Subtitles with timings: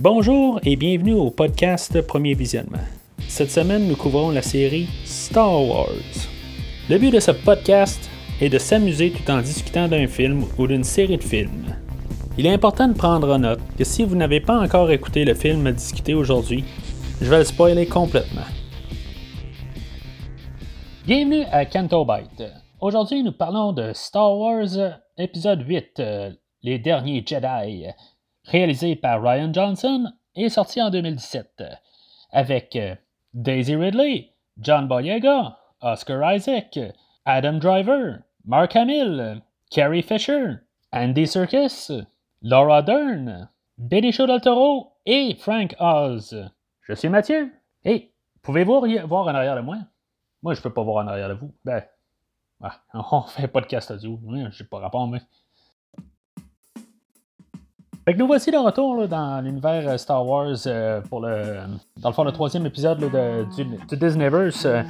[0.00, 2.78] Bonjour et bienvenue au podcast Premier Visionnement.
[3.26, 5.88] Cette semaine, nous couvrons la série Star Wars.
[6.88, 8.08] Le but de ce podcast
[8.40, 11.74] est de s'amuser tout en discutant d'un film ou d'une série de films.
[12.38, 15.34] Il est important de prendre en note que si vous n'avez pas encore écouté le
[15.34, 16.62] film à discuter aujourd'hui,
[17.20, 18.46] je vais le spoiler complètement.
[21.06, 22.44] Bienvenue à Canto Byte.
[22.80, 26.30] Aujourd'hui, nous parlons de Star Wars épisode 8, euh,
[26.62, 27.86] Les derniers Jedi,
[28.48, 31.62] réalisé par Ryan Johnson et sorti en 2017,
[32.32, 32.94] avec euh,
[33.34, 36.78] Daisy Ridley, John Boyega, Oscar Isaac,
[37.24, 40.56] Adam Driver, Mark Hamill, Carrie Fisher,
[40.92, 41.90] Andy Serkis,
[42.42, 44.40] Laura Dern, Benicio del
[45.06, 46.50] et Frank Oz.
[46.82, 47.52] Je suis Mathieu.
[47.84, 48.10] Et
[48.42, 49.76] pouvez-vous voir en arrière de moi?
[50.42, 51.52] Moi, je peux pas voir en arrière de vous.
[51.64, 51.84] Ben,
[52.60, 54.18] ah, on fait pas de podcast audio.
[54.50, 55.20] Je pas rapport, mais.
[58.08, 61.58] Fait que nous voici de retour dans l'univers euh, Star Wars euh, pour le.
[61.98, 64.64] Dans le fond, le troisième épisode de, du, Disneyverse.
[64.64, 64.82] Euh,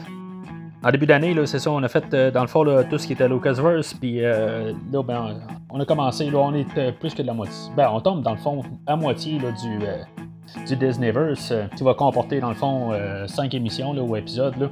[0.84, 3.28] en début d'année, c'est ça, on a fait dans le fond tout ce qui était
[3.28, 5.34] Lucasverse, puis là, ben,
[5.68, 7.72] on a commencé, là, on est plus que de la moitié.
[7.76, 12.50] Ben, on tombe dans le fond à moitié du, du Disneyverse, qui va comporter dans
[12.50, 12.92] le fond
[13.26, 14.70] cinq émissions ou épisodes.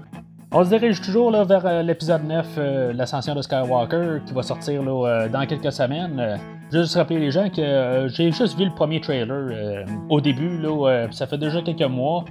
[0.59, 4.81] On se dirige toujours vers euh, l'épisode 9, euh, l'ascension de Skywalker, qui va sortir
[4.81, 6.41] euh, dans quelques semaines.
[6.73, 10.59] Juste rappeler les gens que j'ai juste vu le premier trailer au début,
[11.11, 12.25] ça fait déjà quelques mois.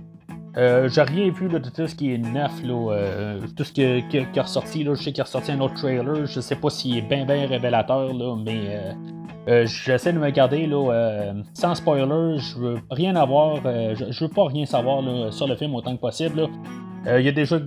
[0.55, 2.51] j'ai rien vu de tout ce qui est neuf,
[3.55, 4.83] tout ce qui, est ressorti.
[4.83, 6.25] Je sais qu'il est ressorti un autre trailer.
[6.25, 10.67] Je sais pas s'il est bien bien révélateur, mais j'essaie de me garder
[11.53, 12.39] sans spoiler.
[12.39, 13.57] Je veux rien avoir.
[13.63, 16.41] Je, je, veux pas rien savoir sur le film autant que possible.
[16.41, 16.47] Euh,
[17.07, 17.57] il y a déjà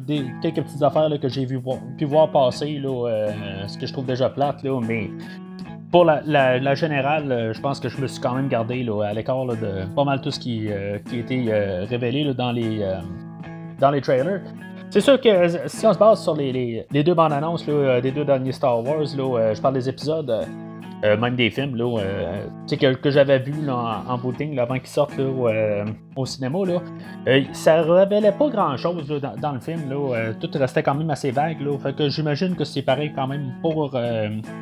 [0.42, 1.60] quelques petites affaires que j'ai vu
[1.96, 3.30] pu voir passer, euh,
[3.68, 5.10] ce que je trouve déjà plate, là, mais
[5.92, 9.46] pour la, générale, euh, je pense que je me suis quand même gardé à l'écart
[9.46, 10.68] de pas mal tout ce qui,
[11.08, 11.52] qui a été
[11.88, 12.84] révélé dans, les,
[13.80, 14.40] dans les trailers.
[14.90, 18.52] C'est sûr que si on se base sur les, deux bandes annonces des deux derniers
[18.52, 20.46] Star Wars, je parle des épisodes.
[21.04, 24.88] Euh, même des films là, euh, que, que j'avais vu là, en, booting avant qu'ils
[24.88, 25.84] sortent là, euh,
[26.16, 26.58] au cinéma.
[26.66, 26.80] Là,
[27.52, 29.06] ça révélait pas grand chose
[29.40, 29.88] dans, le film.
[29.88, 31.60] Là, tout restait quand même assez vague.
[31.60, 31.76] Là,
[32.08, 33.96] j'imagine que c'est pareil quand même pour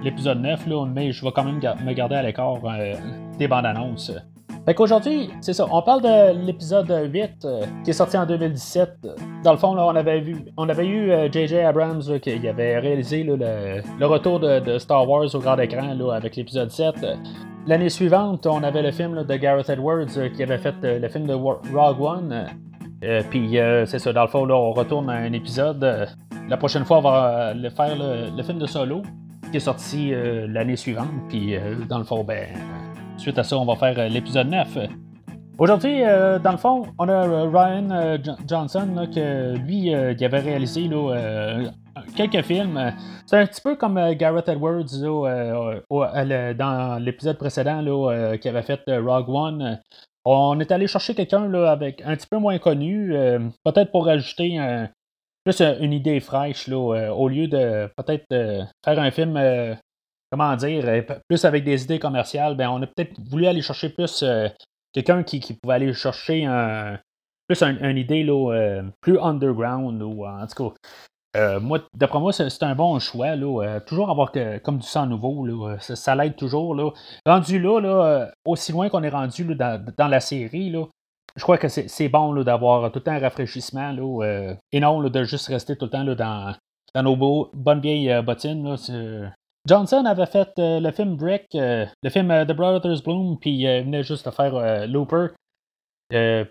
[0.03, 2.59] l'épisode 9, là, mais je vais quand même me garder à l'écart
[3.39, 4.13] des bandes annonces.
[4.67, 9.07] Fait qu'aujourd'hui, c'est ça, on parle de l'épisode 8 euh, qui est sorti en 2017.
[9.45, 11.55] Dans le fond, là, on avait vu, on avait eu J.J.
[11.55, 16.73] Euh, Abrams qui avait réalisé le, retour de, Star Wars au grand écran avec l'épisode
[16.73, 16.97] 7.
[17.69, 21.29] L'année suivante, on avait le film de Gareth Edwards euh, qui avait fait le film
[21.29, 22.47] de Rogue One.
[23.31, 26.09] Puis c'est ça, dans le fond, on retourne à un épisode.
[26.49, 29.03] la prochaine fois, on va faire le, film de Solo
[29.53, 30.13] qui est sorti
[30.49, 31.13] l'année suivante.
[31.29, 31.55] Puis
[31.89, 32.49] dans le fond, ben
[33.19, 34.79] Suite à ça, on va faire euh, l'épisode 9.
[35.59, 40.89] Aujourd'hui, euh, dans le fond, on a euh, Ryan Johnson, que lui, il avait réalisé
[42.15, 42.93] quelques films.
[43.25, 44.85] C'est un petit peu comme Gareth Edwards
[45.89, 47.83] dans l'épisode précédent
[48.41, 49.81] qui avait fait Rogue One.
[50.27, 53.15] On est allé chercher quelqu'un avec un petit peu moins connu,
[53.65, 54.59] peut-être pour ajouter
[55.43, 58.27] plus une idée fraîche au lieu de peut-être
[58.85, 59.39] faire un film
[60.31, 63.91] comment dire, euh, plus avec des idées commerciales, ben, on a peut-être voulu aller chercher
[63.91, 64.49] plus euh,
[64.93, 66.99] quelqu'un qui, pouvait aller chercher un,
[67.49, 70.03] plus une idée là, euh, plus underground.
[70.03, 70.71] Ou, en tout
[71.35, 73.37] cas, moi, d'après moi, c'est un bon choix.
[73.37, 74.33] Là, toujours avoir
[74.65, 75.45] comme du sang nouveau.
[75.45, 76.75] Là, ça, l'aide toujours.
[76.75, 76.91] Là.
[77.27, 80.87] Rendu là, là aussi loin qu'on est rendu dans, la série, là,
[81.37, 85.25] je crois que c'est bon d'avoir tout le temps un rafraîchissement là, et non de
[85.25, 86.55] juste rester tout le temps là, dans,
[86.95, 88.67] dans nos beaux, bonnes vieilles bottines.
[88.67, 88.77] Là,
[89.67, 93.63] Johnson avait fait euh, le film Brick, euh, le film euh, The Brothers Bloom, puis
[93.63, 95.29] il venait juste de faire Looper.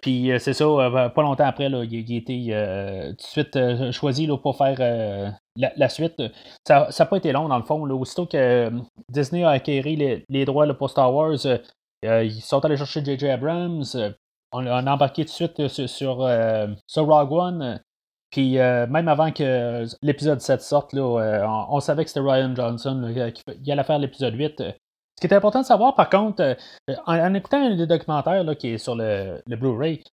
[0.01, 0.65] puis c'est ça,
[1.15, 5.89] pas longtemps après, là, il, a été tout de suite choisi là, pour faire la,
[5.89, 6.21] suite.
[6.67, 7.85] Ça n'a pas été long dans le fond.
[7.85, 7.95] Là.
[7.95, 8.69] Aussitôt que
[9.09, 11.37] Disney a acquéri les, droits pour Star Wars,
[12.03, 13.29] ils sont allés chercher J.J.
[13.29, 13.83] Abrams.
[14.51, 16.29] On, a embarqué tout de suite sur, sur,
[16.87, 17.79] sur Rogue One.
[18.35, 22.53] Puis euh, même avant que l'épisode 7 sorte, là, euh, on, savait que c'était Ryan
[22.53, 24.58] Johnson qui, allait faire l'épisode 8.
[24.59, 26.53] Ce qui est important de savoir, par contre, euh,
[27.05, 30.03] en, écoutant un des documentaires là, qui est sur le, Blu-ray,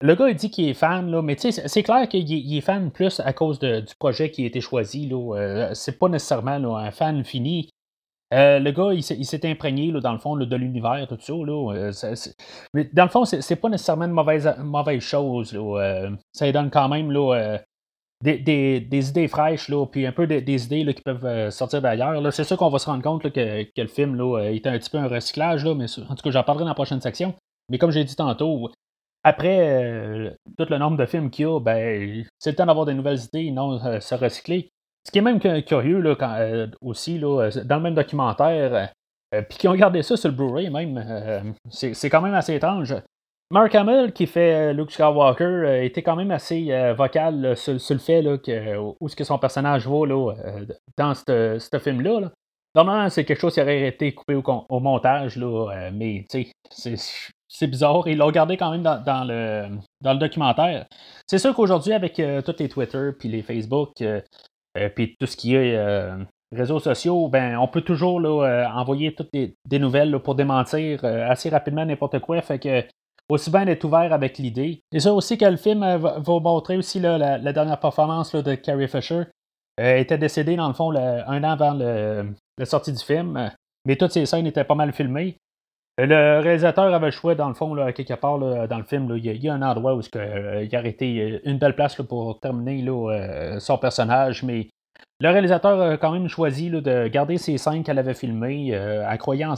[0.00, 3.18] le gars il dit qu'il est fan, là, mais c'est clair qu'il est fan plus
[3.18, 5.12] à cause du projet qui a été choisi.
[5.72, 7.68] c'est pas nécessairement un fan fini.
[8.30, 11.32] le gars, il s'est imprégné dans le fond de l'univers, tout ça.
[11.32, 11.90] Là,
[12.74, 15.58] mais dans le fond, c'est pas nécessairement une mauvaise, mauvaise chose.
[16.32, 17.58] ça lui donne quand même là,
[18.22, 22.32] des, idées fraîches, là, puis un peu des, idées là, qui peuvent euh, sortir d'ailleurs.
[22.32, 24.90] C'est sûr qu'on va se rendre compte que, le film là, euh, est un petit
[24.90, 27.34] peu un recyclage, là, mais en tout cas, j'en parlerai dans la prochaine section.
[27.68, 28.70] Mais comme j'ai dit tantôt,
[29.24, 32.94] après tout le nombre de films qu'il y a, ben, c'est le temps d'avoir des
[32.94, 34.68] nouvelles idées, non se recycler.
[35.06, 38.92] Ce qui est même curieux là, aussi, là, dans le même documentaire,
[39.48, 42.94] puis qui ont gardé ça sur le Blu-ray même, c'est quand même assez étrange.
[43.52, 48.38] Mark Hamill, qui fait Luke Skywalker, était quand même assez vocal sur, le fait là,
[48.38, 50.32] que, où ce que son personnage va là,
[50.96, 52.32] dans ce film-là.
[52.74, 56.24] Normalement, c'est quelque chose qui aurait été coupé au, montage, là, mais
[56.70, 58.08] c'est bizarre.
[58.08, 59.68] Ils l'ont gardé quand même dans, le,
[60.00, 60.86] dans le documentaire.
[61.26, 64.02] C'est sûr qu'aujourd'hui, avec tous les Twitter puis les Facebook,
[64.78, 66.16] euh, puis tout ce qui est euh,
[66.50, 71.84] réseaux sociaux, ben, on peut toujours euh, envoyer toutes des, nouvelles pour démentir assez rapidement
[71.84, 72.40] n'importe quoi.
[73.28, 74.80] Aussi bien d'être ouvert avec l'idée.
[74.92, 79.24] C'est ça aussi que le film va, montrer aussi la, dernière performance de Carrie Fisher.
[79.76, 83.50] Elle était décédée, dans le fond, un an avant la sortie du film.
[83.86, 85.36] Mais toutes ces scènes étaient pas mal filmées.
[85.98, 89.48] Le réalisateur avait le choix, dans le fond, quelque part dans le film, il, y
[89.48, 94.42] a, un endroit où il a arrêté une belle place pour terminer euh, son personnage,
[94.42, 94.68] mais
[95.20, 99.16] le réalisateur a quand même choisi de garder ces scènes qu'elle avait filmées, euh, en
[99.18, 99.56] croyant en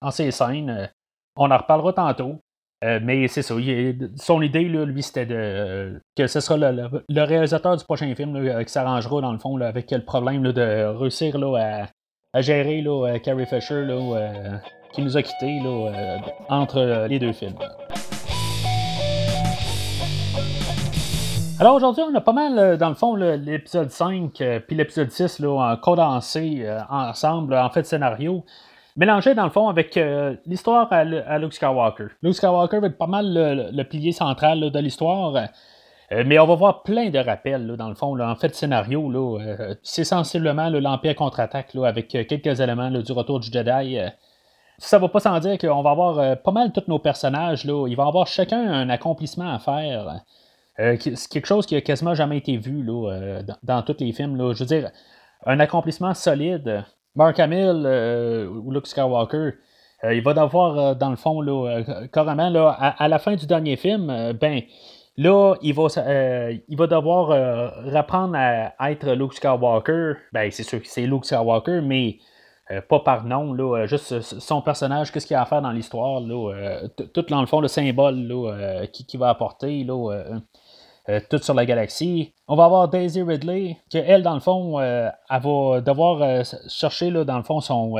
[0.00, 0.90] en scènes.
[1.36, 2.40] On en reparlera tantôt.
[2.82, 3.54] Euh, mais c'est ça.
[4.16, 9.20] son idée, lui, c'était de que ce sera le, réalisateur du prochain film qui s'arrangera,
[9.20, 11.88] dans le fond, avec le problème de réussir à,
[12.32, 12.84] à, gérer
[13.22, 13.86] Carrie Fisher
[14.92, 16.18] qui nous a quittés euh,
[16.48, 17.56] entre euh, les deux films.
[21.58, 24.32] Alors aujourd'hui, on a pas mal, euh, dans le fond, l'épisode 5
[24.66, 28.44] puis l'épisode 6 là, condensé ensemble, en fait, scénario,
[28.96, 29.98] mélangé dans le fond avec
[30.46, 32.08] l'histoire à, Luke Skywalker.
[32.22, 33.26] Luke Skywalker va être pas mal
[33.72, 35.48] le, pilier central de l'histoire.
[36.10, 38.18] mais on va voir plein de rappels, dans le fond.
[38.20, 39.38] en fait, scénario,
[39.82, 43.98] c'est sensiblement l'Empire contre-attaque avec quelques éléments du retour du Jedi
[44.82, 47.64] ça va pas sans dire qu'on va avoir euh, pas mal tous nos personnages.
[47.64, 47.86] Là.
[47.88, 50.20] Ils vont avoir chacun un accomplissement à faire.
[50.80, 54.12] Euh, c'est quelque chose qui a quasiment jamais été vu là, euh, dans, tous les
[54.12, 54.36] films.
[54.36, 54.52] Là.
[54.54, 54.90] Je veux dire,
[55.46, 56.84] un accomplissement solide.
[57.14, 57.86] Mark Hamill
[58.64, 59.50] ou Luke Skywalker,
[60.04, 61.82] il va devoir, dans le fond, là,
[62.12, 64.62] carrément, là, à, la fin du dernier film, ben,
[65.16, 65.86] là, il va,
[66.68, 67.28] il va devoir
[67.84, 70.14] reprendre à être Luke Skywalker.
[70.32, 72.18] Ben, c'est sûr que c'est Luke Skywalker, mais
[72.72, 75.72] euh, pas par nom, là, euh, juste son personnage, qu'est-ce qu'il a à faire dans
[75.72, 78.32] l'histoire, euh, tout dans le fond, le symbole
[78.92, 79.84] qui, qui, va apporter,
[81.30, 82.32] tout sur la galaxie.
[82.48, 87.24] On va avoir Daisy Ridley, qui elle, dans le fond, elle va devoir chercher, là,
[87.24, 87.94] dans le fond, son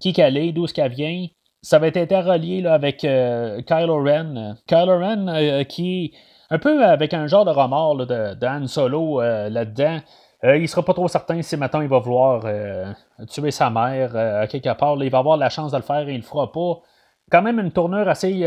[0.00, 1.26] qui qu'elle est, d'où ce qu'elle vient.
[1.62, 4.56] Ça va être interrelié là, avec Kylo Ren.
[4.66, 6.14] Kylo Ren qui
[6.50, 10.00] un peu avec un genre de remords de, de Han Solo là-dedans.
[10.44, 12.92] Euh, il sera pas trop certain si maintenant il va vouloir euh,
[13.28, 14.96] tuer sa mère euh, à quelque part.
[15.02, 16.80] il va avoir la chance de le faire et il le fera pas.
[17.30, 18.40] Quand même une tournure assez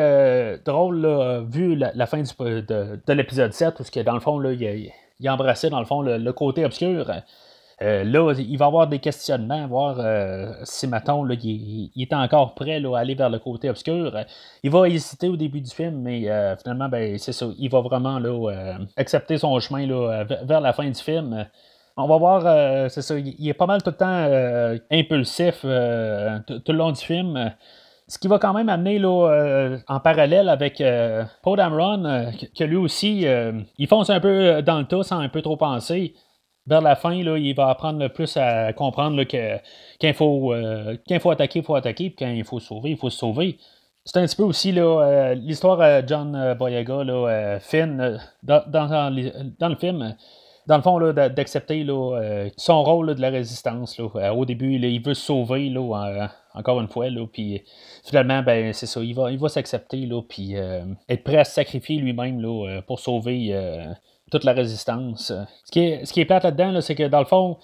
[0.66, 5.70] drôle vu la, fin de, l'épisode 7 où dans le fond là, il, il embrassait
[5.70, 7.06] dans le fond le, côté obscur.
[7.80, 9.98] là, il va avoir des questionnements, voir
[10.64, 14.18] si maintenant il, est encore prêt à aller vers le côté obscur.
[14.64, 16.22] Il va hésiter au début du film, mais
[16.62, 17.48] finalement, ben, c'est ça.
[17.60, 21.46] Il va vraiment là, accepter son chemin là, vers la fin du film.
[21.98, 25.62] On va voir, euh, c'est ça, il est pas mal tout le temps euh, impulsif
[25.66, 27.54] euh, tout le long du film.
[28.12, 30.84] Ce qui va quand même amener là, en parallèle avec
[31.44, 33.26] Paul Dameron, que lui aussi,
[33.78, 36.14] il fonce un peu dans le tas sans un peu trop penser.
[36.68, 39.56] Vers la fin, là, il va apprendre plus à comprendre que
[40.02, 40.54] quand faut,
[41.22, 43.58] faut attaquer, il faut attaquer, puis quand il faut sauver, il faut se sauver.
[44.04, 50.16] C'est un petit peu aussi l'histoire de John Boyega, Finn, dans, le film
[50.68, 54.00] dans le fond, d'accepter euh, son rôle de la résistance.
[54.00, 57.64] Euh, au début, il veut se sauver, là, encore une fois, puis
[58.04, 61.54] finalement, ben, c'est ça, il va, il va s'accepter, puis euh, être prêt à se
[61.54, 62.42] sacrifier lui-même
[62.88, 63.56] pour sauver
[64.32, 65.34] toute la résistance.
[65.66, 67.58] Ce qui est, ce qui est là-dedans, c'est que dans le fond,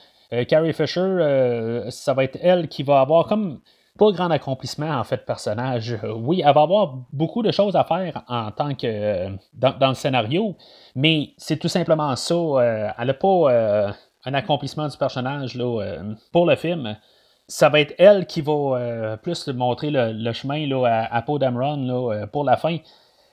[0.48, 3.62] Carrie Fisher, ça va être elle qui va avoir comme
[3.98, 5.98] pas grand accomplissement en fait personnage.
[6.04, 9.90] Euh, oui, elle va avoir beaucoup de choses à faire en tant que euh, dans,
[9.90, 10.56] le scénario,
[10.96, 12.34] mais c'est tout simplement ça.
[12.34, 13.94] Euh, elle n'a pas
[14.26, 16.02] un accomplissement du personnage là,
[16.32, 16.98] pour le film.
[17.48, 22.28] Ça va être elle qui va plus montrer le, chemin là, à, à Poe Dameron
[22.32, 22.78] pour la fin.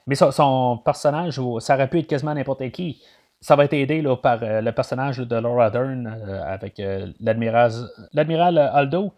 [0.07, 3.03] Mais son, personnage, ça aurait pu être quasiment n'importe qui.
[3.41, 6.07] Ça va être aidé par le personnage de Laura Dern
[6.47, 6.81] avec
[7.21, 9.13] l'admiral Aldo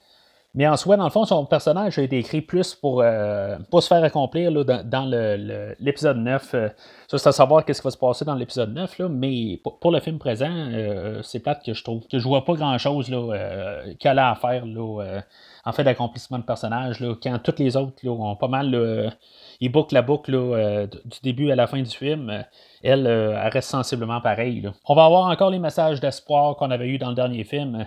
[0.57, 3.05] Mais en soi, dans le fond, son personnage a été écrit plus pour,
[3.71, 5.05] pour se faire accomplir dans,
[5.79, 6.51] l'épisode 9.
[7.09, 9.91] ça, c'est à savoir qu'est-ce qui va se passer dans l'épisode 9, là, mais pour,
[9.93, 10.71] le film présent,
[11.23, 13.13] c'est plate que je trouve que je vois pas grand-chose
[14.01, 14.65] qu'elle a à faire
[15.67, 19.13] en fait d'accomplissement de personnage, quand toutes les autres ont pas mal
[19.61, 22.43] ils bouclent la boucle euh, du début à la fin du film, euh,
[22.83, 24.69] elle, euh, elle reste sensiblement pareille.
[24.87, 27.87] On va avoir encore les messages d'espoir qu'on avait eu dans le dernier film.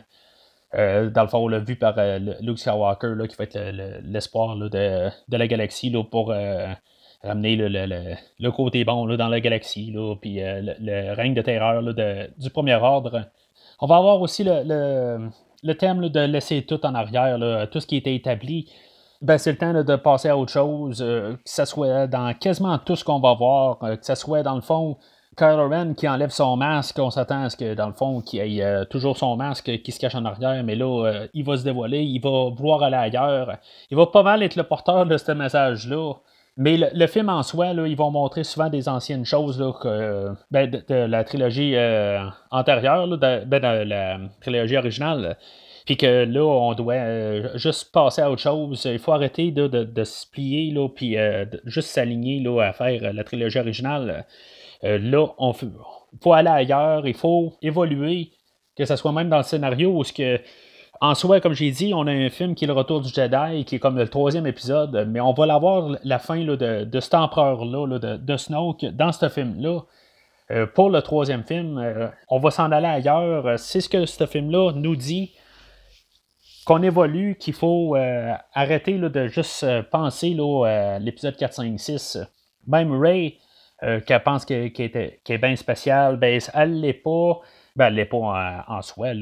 [0.74, 1.96] Dans le fond, le vu par
[2.42, 3.60] Luke Skywalker, qui va être
[4.04, 6.34] l'espoir de, la galaxie pour
[7.24, 13.26] ramener le, côté bon dans la galaxie, puis le, règne de terreur du premier ordre.
[13.80, 18.16] On va avoir aussi le, thème de laisser tout en arrière, tout ce qui était
[18.16, 18.70] établi
[19.22, 22.78] ben, c'est le temps de passer à autre chose, euh, que ce soit dans quasiment
[22.80, 24.98] tout ce qu'on va voir, euh, que ce soit dans le fond
[25.40, 28.40] Kylo Ren qui enlève son masque, on s'attend à ce que dans le fond qu'il
[28.40, 31.64] ait euh, toujours son masque qui se cache en arrière, mais là, il va se
[31.64, 33.58] dévoiler, il va vouloir aller ailleurs,
[33.90, 36.14] il va pas mal être le porteur de ce message-là.
[36.58, 40.70] Mais le, film en soi, là, ils vont montrer souvent des anciennes choses que, ben,
[40.70, 41.78] de, la trilogie
[42.52, 45.38] antérieure, de, ben, de, la trilogie originale.
[45.90, 48.86] Puis que là, on doit euh, juste passer à autre chose.
[48.86, 53.24] Il faut arrêter de, se plier, là, puis euh, juste s'aligner à faire euh, la
[53.24, 54.28] trilogie originale.
[54.84, 58.32] Là, on faut aller ailleurs, il faut évoluer,
[58.78, 60.40] que ce soit même dans le scénario où ce que.
[61.02, 63.64] En soi, comme j'ai dit, on a un film qui est le retour du Jedi,
[63.64, 67.14] qui est comme le troisième épisode, mais on va l'avoir la fin de, de, cet
[67.14, 69.80] empereur-là, de, de, Snoke, dans ce film-là.
[70.74, 73.58] pour le troisième film, on va s'en aller ailleurs.
[73.58, 75.32] C'est ce que ce film-là nous dit
[76.70, 82.18] qu'on évolue, qu'il faut euh, arrêter de juste euh, penser à l'épisode 4, 5, 6.
[82.68, 83.40] Même Ray,
[83.84, 87.40] euh, qui pense qu'elle est bien spéciale, ben, elle l'est pas.
[87.76, 89.14] Ben, elle l'est pas en, soi.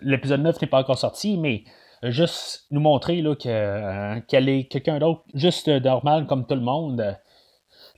[0.00, 1.64] L'épisode 9 n'est pas encore sorti, mais
[2.02, 7.16] juste nous montrer qu'elle est quelqu'un d'autre, juste normal comme tout le monde.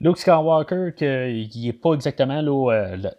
[0.00, 2.70] Luke Skywalker, qui n'est pas exactement là,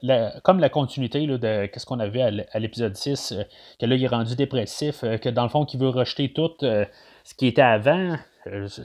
[0.04, 3.44] euh, comme la continuité de ce qu'on avait à l'épisode 6, euh,
[3.80, 6.52] que là, il est rendu dépressif, euh, que dans le fond, qu'il veut rejeter tout
[6.60, 8.16] ce qui était avant,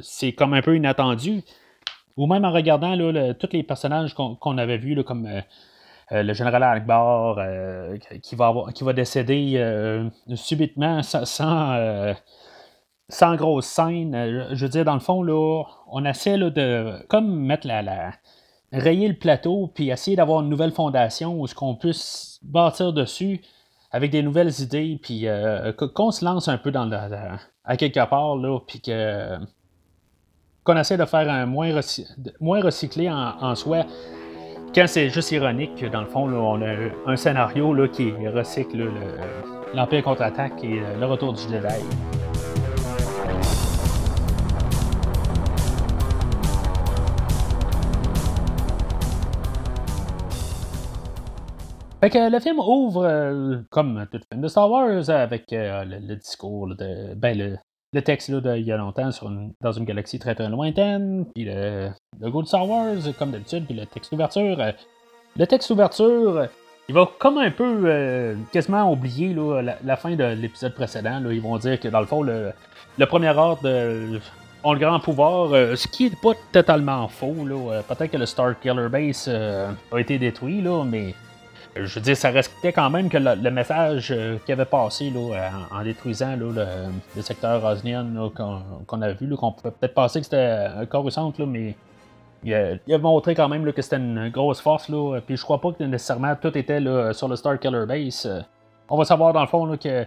[0.00, 1.42] c'est comme un peu inattendu.
[2.16, 5.28] Ou même en regardant là, tous les personnages qu'on avait vus, comme
[6.11, 7.38] le général Akbar,
[8.23, 11.25] qui, va qui va décéder subitement sans
[13.12, 14.14] sans grosse scène.
[14.14, 18.12] Euh, je veux dire, dans le fond, là, on essaie de comme mettre la, la
[18.73, 23.42] rayer le plateau puis essayer d'avoir une nouvelle fondation où ce qu'on puisse bâtir dessus
[23.90, 26.90] avec des nouvelles idées puis euh, qu'on se lance un peu dans
[27.64, 29.37] à quelque part là puis que
[30.64, 31.81] qu'on essaie de faire un moins,
[32.40, 33.85] moins recyclé en, soi
[34.75, 38.11] quand c'est juste ironique que dans le fond là, on a un scénario là, qui
[38.28, 38.90] recycle
[39.75, 41.85] l'Empire contre-attaque et le retour du Jedi.
[52.02, 56.16] Fait que le film ouvre, euh, comme tout film de Star Wars, avec euh, le,
[56.16, 57.57] discours, de, ben, le,
[58.00, 59.11] texte là, de, il y a longtemps
[59.61, 63.75] dans une galaxie très très lointaine, puis le logo de Star Wars, comme d'habitude, puis
[63.75, 64.61] le texte d'ouverture.
[64.61, 64.72] Euh,
[65.37, 66.46] le texte d'ouverture,
[66.88, 69.34] il va comme un peu quasiment oublier
[69.84, 71.20] la, fin de l'épisode précédent.
[71.20, 71.32] Là.
[71.32, 72.52] Ils vont dire que dans le fond, le,
[73.06, 73.66] premier ordre
[74.62, 77.34] ont le grand pouvoir, ce qui n'est pas totalement faux.
[77.88, 81.14] Peut-être que le Star Killer Base a été détruit, là, mais
[81.74, 85.50] je veux dire, ça restait quand même que le, message euh, qui avait passé là,
[85.70, 86.66] en, détruisant le,
[87.22, 91.74] secteur Osnian qu'on a vu, qu'on pouvait peut-être penser que c'était un corps centre, mais
[92.44, 94.88] il a, montré quand même que c'était une grosse force.
[94.88, 96.80] Là, puis je crois pas que nécessairement tout était
[97.12, 98.28] sur le Star Killer Base.
[98.88, 100.04] On va savoir dans le fond que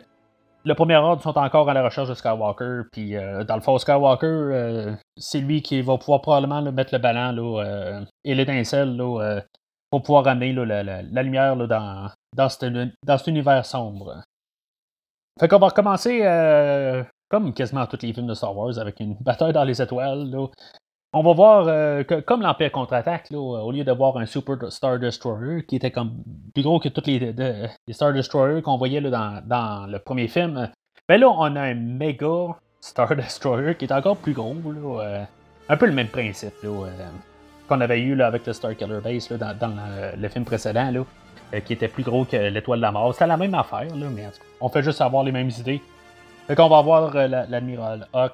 [0.65, 2.81] le premier ordre sont encore à la recherche de Skywalker.
[2.91, 6.99] Puis euh, dans le fond, Skywalker, euh, c'est lui qui va pouvoir probablement mettre le
[6.99, 8.99] ballon là, et l'étincelle
[9.89, 14.21] pour pouvoir amener la, lumière dans, cet, univers sombre.
[15.39, 19.15] Fait qu'on va recommencer euh, comme quasiment tous les films de Star Wars avec une
[19.21, 20.29] bataille dans les étoiles.
[21.13, 24.99] On va voir euh, que, comme l'Empire contre-attaque, au lieu de voir un Super Star
[24.99, 26.23] Destroyer qui était comme
[26.53, 27.33] plus gros que tous les,
[27.91, 30.69] Star Destroyers qu'on voyait dans, le premier film,
[31.07, 34.55] ben là on a un méga Star Destroyer qui est encore plus gros.
[34.99, 35.23] Euh,
[35.69, 36.53] un peu le même principe
[37.67, 39.73] qu'on avait eu là, avec le Star Killer Base dans,
[40.17, 41.01] le, film précédent, là,
[41.53, 43.13] euh, qui était plus gros que l'étoile de la mort.
[43.13, 44.27] C'était la même affaire, là, mais
[44.59, 45.81] on fait juste avoir les mêmes idées.
[46.47, 48.07] Fait qu'on va voir euh, l'admiral.
[48.13, 48.31] Là,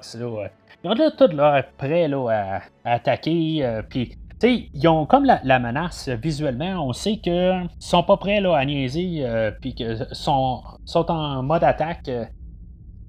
[0.84, 3.60] ils ont tout là, prêt là, à, attaquer.
[3.62, 6.86] Euh, puis, tu ils ont comme la, menace visuellement.
[6.86, 9.24] On sait qu'ils sont pas prêts là, à niaiser.
[9.60, 12.10] puis qu'ils sont, sont en mode attaque.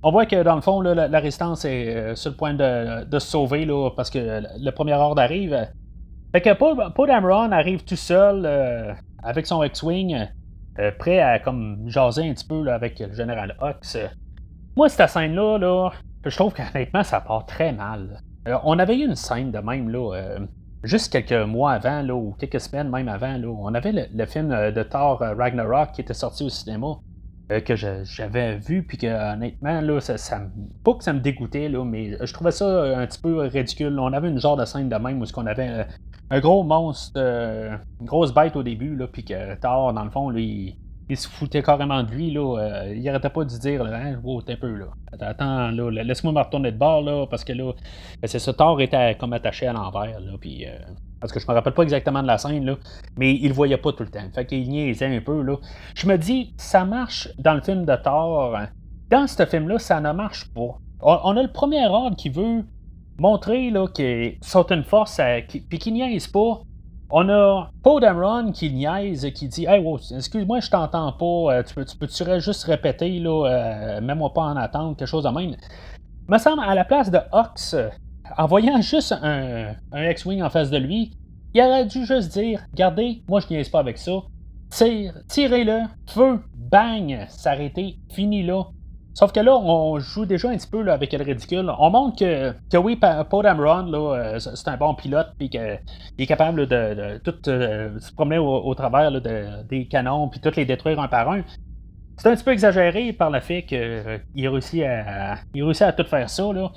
[0.03, 3.65] on voit que dans le fond, la, résistance est sur le point de, se sauver
[3.65, 5.67] là, parce que le, premier ordre arrive.
[6.33, 8.45] Fait que Paul, Dameron arrive tout seul
[9.23, 10.27] avec son X-Wing,
[10.97, 13.97] prêt à comme jaser un petit peu avec le général Hux.
[14.75, 15.91] Moi, cette scène-là, là,
[16.25, 18.21] je trouve qu'honnêtement, ça part très mal.
[18.63, 20.39] on avait eu une scène de même, là,
[20.83, 24.51] juste quelques mois avant, là, ou quelques semaines même avant, là, on avait le, film
[24.51, 26.95] euh, de Thor euh, Ragnarok qui était sorti au cinéma.
[27.51, 30.41] Euh, que j'avais vu, puis que honnêtement, là, ça,
[30.83, 34.00] pas que ça me dégoûtait, là, mais je trouvais ça un petit peu ridicule.
[34.00, 35.85] On avait une genre de scène de même où on avait
[36.29, 40.29] un gros monstre, une grosse bête au début, là, puis que Thor, dans le fond,
[40.29, 40.77] lui,
[41.09, 42.57] il se foutait carrément de lui, là.
[42.59, 44.85] Euh, il arrêtait pas de dire, là, hein, oh, un peu, là.
[45.19, 47.73] Attends, là, laisse-moi me retourner de bord, là, parce que là,
[48.23, 50.65] c'est ça, Thor était comme attaché à l'envers, là, puis...
[50.65, 50.77] Euh,
[51.23, 52.75] parce que je me rappelle pas exactement de la scène, là,
[53.15, 54.27] mais il le voyait pas tout le temps.
[54.35, 55.55] Fait qu'il niaisait un peu, là.
[55.95, 58.57] Je me dis, ça marche dans le film de Thor.
[58.57, 58.67] Hein.
[59.09, 60.79] Dans ce film-là, ça ne marche pas.
[61.01, 62.65] On, a le premier ordre qui veut
[63.17, 66.59] montrer, là, qu'ils sont une force, puis qui niaise pas
[67.15, 71.75] on a Paul Dameron qui niaise, qui dit Hey, excuse-moi, je t'entends pas, euh, tu
[71.75, 75.55] peux-tu peux juste répéter, là, euh, mets-moi pas en attente, quelque chose de même.
[76.27, 77.75] Me semble, à la place de Ox,
[78.37, 81.11] en voyant juste un, X-Wing en face de lui,
[81.53, 84.11] il aurait dû juste dire Regardez, moi je niaise pas avec ça.
[84.69, 88.63] Tire, tirez-le, feu, bang, s'arrêter, fini là.
[89.13, 91.71] Sauf que là, on joue déjà un petit peu avec le ridicule.
[91.77, 92.99] On montre que, que oui,
[93.29, 95.79] Paul Dameron, euh, c'est un bon pilote, puis qu'il
[96.17, 100.99] est capable de, tout euh, se promener au, travers des canons, puis toutes les détruire
[100.99, 101.41] un par un.
[102.17, 106.05] C'est un petit peu exagéré par le fait qu'il euh, réussit, à, réussit à tout
[106.05, 106.51] faire ça.
[106.51, 106.71] Là.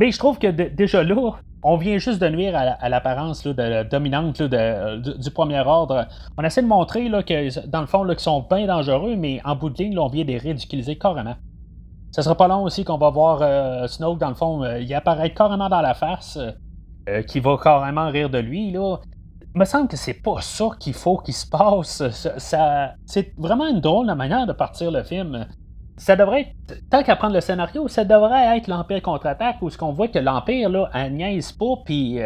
[0.00, 5.30] Mais je trouve que déjà là, on vient juste de nuire à, l'apparence dominante du,
[5.30, 6.08] premier ordre.
[6.38, 9.56] On essaie de montrer là, que, dans le fond, qu'ils sont bien dangereux, mais en
[9.56, 11.36] bout de ligne, on vient de les ridiculiser carrément.
[12.12, 14.92] Ça sera pas long aussi qu'on va voir euh, Snoke, dans le fond, euh, il
[14.94, 16.38] apparaît carrément dans la face,
[17.08, 18.72] euh, qui va carrément rire de lui.
[18.72, 18.96] Là.
[19.54, 22.02] Il me semble que c'est pas ça qu'il faut qu'il se passe.
[22.38, 25.46] Ça, c'est vraiment une drôle de manière de partir le film.
[26.00, 29.78] Ça devrait être, tant qu'à prendre le scénario, ça devrait être l'Empire contre-attaque, où ce
[29.78, 32.18] qu'on voit que l'Empire, là, elle niaise pas, puis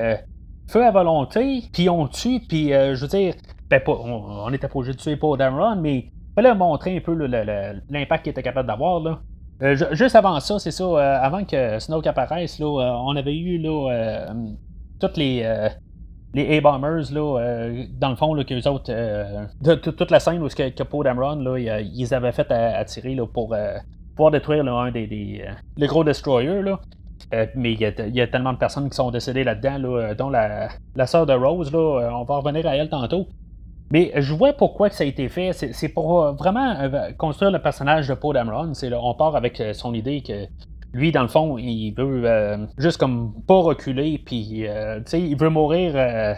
[0.69, 3.35] feu à volonté, puis on tue, puis je veux dire,
[3.69, 8.25] ben, pas, on, était pas de tuer Paul Dameron, mais fallait montrer un peu l'impact
[8.25, 9.01] qu'il était capable d'avoir.
[9.01, 9.19] là.
[9.63, 13.37] Euh, juste avant ça, c'est ça, euh, avant que Snoke apparaisse, là, euh, on avait
[13.37, 14.35] eu là,
[15.01, 15.43] toutes les,
[16.35, 17.69] les A-Bombers, là,
[17.99, 21.37] dans le fond, là, qu'eux autres, de, toute la scène où que, que Poe Dameron,
[21.37, 23.55] là, ils avaient fait attirer là, pour
[24.17, 25.45] pouvoir détruire un des, des
[25.77, 26.63] les gros destroyers.
[26.63, 26.81] Là.
[27.55, 31.07] mais il y, a tellement de personnes qui sont décédées là-dedans, là, dont la, la
[31.07, 33.29] sœur de Rose, là, on va revenir à elle tantôt.
[33.91, 35.53] Mais je vois pourquoi ça a été fait.
[35.53, 38.73] C'est pour euh, vraiment euh, construire le personnage de Paul Dameron.
[38.93, 40.47] On part avec euh, son idée que
[40.95, 44.65] lui, dans le fond, il veut juste comme pas reculer, puis
[45.13, 46.37] il veut mourir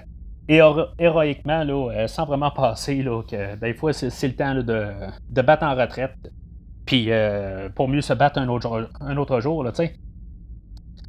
[0.49, 3.03] héroïquement, là, sans vraiment passer.
[3.03, 6.33] Là, que des fois, c'est le temps de, battre en retraite,
[6.87, 7.11] puis
[7.75, 9.63] pour mieux se battre un autre, un autre jour.
[9.63, 9.73] Là,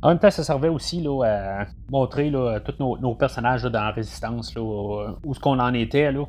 [0.01, 3.91] en même temps, ça servait aussi là, à montrer là, tous nos, personnages dans la
[3.91, 6.11] résistance, là, où ce qu'on en était.
[6.11, 6.25] Là.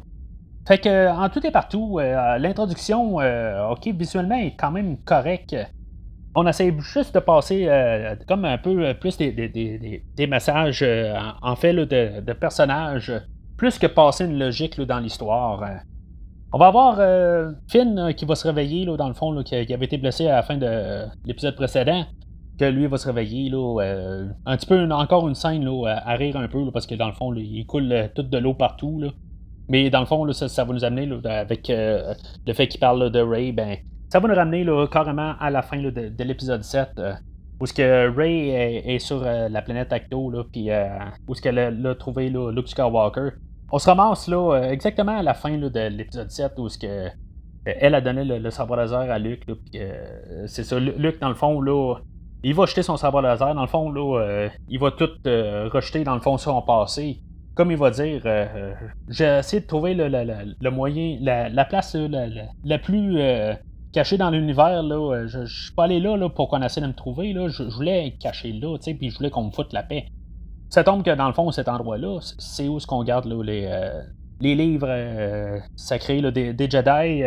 [0.69, 5.57] Fait que en tout et partout, euh, l'introduction, euh, ok, visuellement est quand même correcte.
[6.41, 10.85] On essaie juste de passer euh, comme un peu plus des, messages
[11.43, 13.13] en, fait de, personnages,
[13.57, 15.65] plus que passer une logique dans l'histoire.
[16.53, 17.01] On va avoir
[17.69, 20.57] Finn qui va se réveiller dans le fond, qui, avait été blessé à la fin
[20.57, 22.05] de l'épisode précédent
[22.59, 26.15] que lui va se réveiller, là, euh, un petit peu, encore une scène là, à,
[26.15, 28.99] rire un peu, parce que dans le fond, il coule euh, toute de l'eau partout.
[29.01, 29.09] Là.
[29.69, 32.15] Mais dans le fond, là, ça, va nous amener, avec euh,
[32.47, 33.77] le fait qu'il parle de Ray, ben,
[34.09, 37.01] ça va nous ramener carrément à la fin de, l'épisode 7,
[37.61, 40.71] où ce que Ray est, sur la planète Acto, là, puis
[41.27, 43.31] où ce qu'elle a, trouvé Luke Skywalker.
[43.71, 47.09] On se ramasse là, exactement à la fin de l'épisode 7, où ce que
[47.65, 49.45] elle a donné le, sabre laser à Luke.
[50.47, 51.97] c'est ça, Luke, dans le fond, là,
[52.43, 53.55] il va jeter son sabre laser.
[53.55, 57.21] Dans le fond, là, euh, il va tout euh, rejeter dans le fond son passé.
[57.55, 58.73] Comme il va dire, euh,
[59.09, 61.97] j'ai essayé de trouver le, moyen, la, place
[62.65, 63.19] la, plus
[63.99, 64.83] cachée dans l'univers.
[64.83, 65.27] Là.
[65.27, 67.33] Je, je, suis pas allé là, là pour qu'on essaie de me trouver.
[67.33, 67.49] Là.
[67.49, 70.07] Je, voulais être caché là, puis je voulais qu'on me foute la paix.
[70.71, 73.69] Ça tombe que dans le fond, cet endroit-là, c'est où ce qu'on garde les,
[74.41, 77.25] les livres sacrés des, des, Jedi.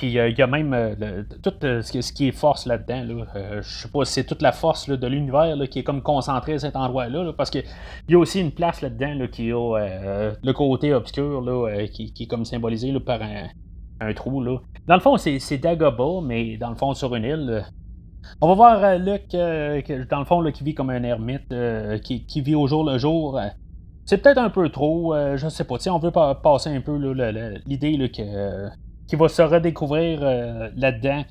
[0.00, 3.04] Puis euh, il y a même euh, tout euh, ce, qui est force là-dedans.
[3.04, 3.60] Là.
[3.60, 6.58] je sais pas si c'est toute la force de l'univers qui est comme concentrée à
[6.58, 7.34] cet endroit-là.
[7.34, 7.64] parce qu'il
[8.08, 11.44] y a aussi une place là-dedans qui a le côté obscur
[11.92, 13.20] qui, est comme symbolisé par
[14.00, 14.42] un, trou.
[14.42, 14.56] Là.
[14.90, 17.64] Dans le fond, c'est Dagobah, mais dans le fond sur une île.
[18.40, 21.54] On va voir Luke, dans le fond, qui vit comme un ermite,
[22.02, 23.40] qui, vit au jour le jour.
[24.04, 25.76] c'est peut-être un peu trop, je sais pas.
[25.90, 26.96] On veut passer un peu
[27.66, 30.22] l'idée qu'il va se redécouvrir
[30.74, 31.22] là-dedans.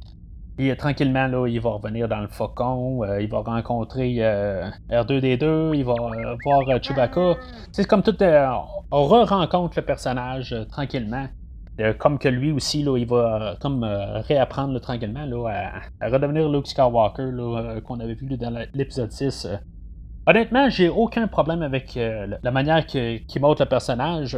[0.58, 4.20] Et tranquillement, là, il va revenir dans le faucon, il va rencontrer
[4.90, 5.96] R2D2, il va
[6.46, 7.36] voir Chewbacca.
[7.74, 8.16] C'est comme tout.
[8.24, 11.28] on re-rencontre le personnage tranquillement.
[11.80, 16.50] Euh, comme que lui aussi, il va euh, comme euh, réapprendre tranquillement là, à, redevenir
[16.50, 17.30] Luke Skywalker
[17.86, 19.48] qu'on avait vu dans l'épisode 6.
[20.28, 24.38] Honnêtement, j'ai aucun problème avec la manière qu'il montre le personnage.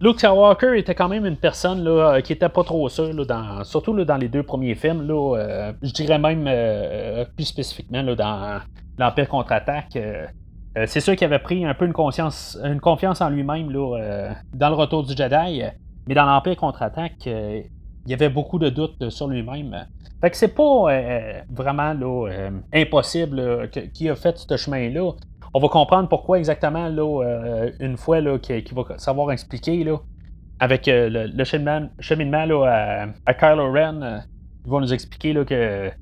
[0.00, 1.86] Luke Skywalker était quand même une personne
[2.22, 5.04] qui était pas trop sûr, dans, surtout dans les deux premiers films.
[5.06, 6.48] Je dirais même
[7.36, 8.60] plus spécifiquement dans
[8.96, 9.98] l'Empire contre-attaque.
[10.86, 12.56] c'est sûr qu'il avait pris un peu une confiance
[13.20, 15.64] en lui-même dans le retour du Jedi.
[16.10, 17.62] Mais dans l'Empire contre-attaque, euh,
[18.04, 19.86] il y avait beaucoup de doutes sur lui-même.
[20.20, 25.12] Fait que c'est pas euh, vraiment euh, impossible qu'il a fait ce chemin-là.
[25.54, 29.86] On va comprendre pourquoi exactement une fois qu'il va savoir expliquer
[30.58, 34.24] avec le, cheminement, à, Kylo Ren.
[34.64, 35.92] il va nous expliquer que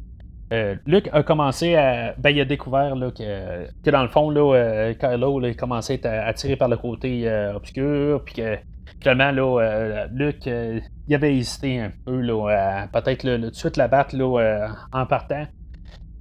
[0.86, 2.14] Luke a commencé à.
[2.16, 6.68] Ben, il a découvert que, dans le fond, Kylo a commencé à être attiré par
[6.68, 8.58] le côté obscur, puis que
[9.00, 13.76] Finalement, là, euh, Luc, euh, il avait hésité un peu, là, peut-être tout de suite
[13.76, 15.46] la battre là, euh, en partant.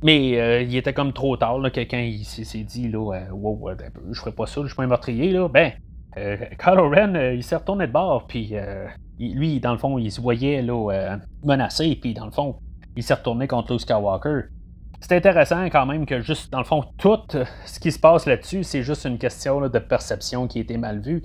[0.04, 3.72] Mais il était comme trop tard, là, quelqu'un s'est dit, là, wow,
[4.12, 5.50] je ferai pas ça, je suis pas un meurtrier, là.
[5.50, 5.72] Ben,
[6.16, 8.54] Kylo Ren, il s'est retourné de bord, puis
[9.20, 12.58] lui, dans le fond, il se voyait là, menacé, puis dans le fond,
[12.96, 14.42] il s'est retourné contre Luke Skywalker.
[15.00, 17.18] C'est intéressant quand même que juste, dans le fond, tout
[17.66, 21.00] ce qui se passe là-dessus, c'est juste une question de perception qui a été mal
[21.02, 21.24] vue.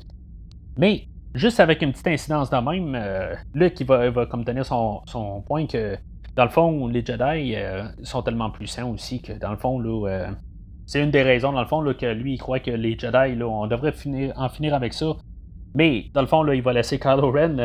[0.79, 4.67] Mais Juste avec une petite incidence de même, euh, Luke il va, va comme tenir
[4.67, 5.03] son,
[5.47, 5.97] point que
[6.37, 10.09] dans le fond, les Jedi euh, sont tellement puissants aussi que dans le fond, là,
[10.09, 10.31] euh,
[10.87, 13.35] c'est une des raisons, dans le fond, là, que lui, il croit que les Jedi,
[13.35, 13.95] là, on devrait
[14.37, 15.17] en finir avec ça.
[15.75, 17.57] Mais, dans le fond, là, il va laisser Kylo Ren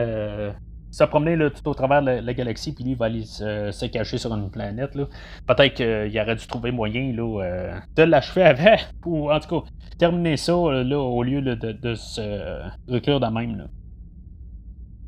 [0.97, 4.17] se promener là, tout au travers de la, galaxie, puis lui, va aller se, cacher
[4.17, 4.93] sur une planète.
[4.93, 9.67] Peut-être qu'il aurait dû trouver moyen là, euh, de l'achever avant, ou en tout cas,
[9.99, 13.67] terminer ça là, au lieu de, se reclure de même.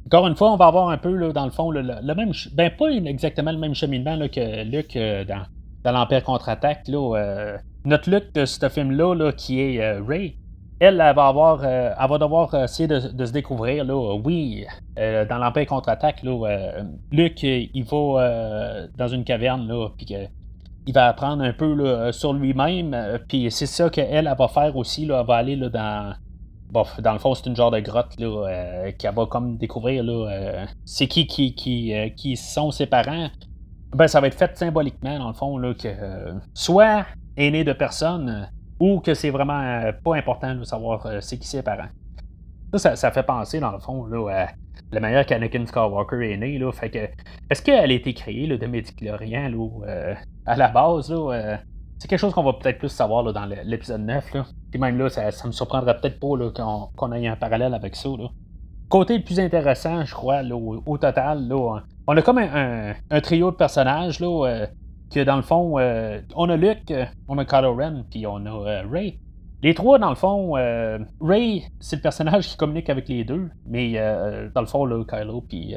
[0.06, 2.34] Encore une fois, on va avoir un peu, là, dans le fond, le, même.
[2.54, 5.42] Ben, pas exactement le même cheminement que Luke euh, dans,
[5.84, 6.88] dans l'Empire contre-attaque.
[6.90, 10.39] Euh, notre Luke de ce film-là, qui est Ray,
[10.80, 13.84] elle, elle va avoir, euh, elle va devoir essayer de, se découvrir.
[13.84, 14.66] Là, oui,
[14.98, 20.16] euh, dans l'Empire contre-attaque, là, euh, Luke, il va dans une caverne, là, puis
[20.88, 22.96] il va apprendre un peu sur lui-même.
[23.28, 25.06] puis c'est ça qu'elle, elle va faire aussi.
[25.06, 26.14] Là, elle va aller là, dans.
[26.72, 30.04] Dans le fond, c'est une genre de grotte là, qu'elle va comme découvrir.
[30.04, 33.30] Là, c'est qui qui, qui, qui sont ses parents.
[33.96, 35.90] Ben, ça va être fait symboliquement, dans le fond, là, que
[36.54, 38.48] soit est né de personne
[38.80, 41.90] ou que c'est vraiment euh, pas important de savoir euh, c'est qui ses parents.
[42.76, 44.48] Ça, ça, fait penser, dans le fond, là, à
[44.92, 46.58] la manière qu'Anakin Skywalker est né.
[46.60, 47.00] Là, fait que,
[47.50, 50.16] est-ce qu'elle a été créée là, de Médiclorian là, euh,
[50.46, 51.12] à la base?
[51.12, 51.58] Là,
[51.98, 54.34] c'est quelque chose qu'on va peut-être plus savoir là, dans l'épisode 9.
[54.36, 54.46] Là.
[54.70, 56.52] Puis même là, ça, me surprendrait peut-être pas là,
[56.96, 58.10] qu'on, ait un parallèle avec ça.
[58.10, 58.28] Là.
[58.88, 63.22] Côté le plus intéressant, je crois, là, au, total, là, on a comme un, un,
[63.22, 64.20] trio de personnages.
[64.20, 64.68] Là,
[65.10, 68.46] que dans le fond, euh, on a Luke, euh, on a Kylo Ren, puis on
[68.46, 69.20] a euh, Ray.
[69.62, 70.54] Les trois, dans le fond,
[71.20, 73.96] Ray, c'est le personnage qui communique avec les deux, mais
[74.56, 75.76] dans le fond, là, Kylo puis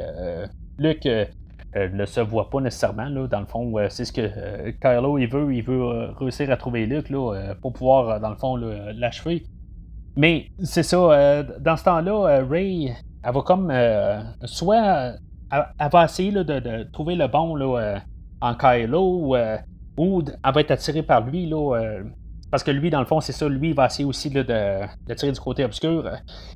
[0.79, 1.09] Luke
[1.75, 3.09] ne se voit pas nécessairement.
[3.09, 6.87] Là, dans le fond, c'est ce que Kylo il veut, il veut réussir à trouver
[6.87, 9.43] Luke là, pour pouvoir, dans le fond, l'achever.
[10.15, 13.73] Mais c'est ça, dans ce temps-là, Ray, elle va comme
[14.45, 15.15] soit
[15.51, 18.01] elle, va essayer de, de, trouver le bon là,
[18.43, 19.57] en Kylo euh,
[19.97, 21.47] ou elle va être attirée par lui.
[21.47, 22.03] Là, euh,
[22.51, 25.15] parce que lui, dans le fond, c'est ça, lui, il va essayer aussi de, de,
[25.15, 26.05] tirer du côté obscur.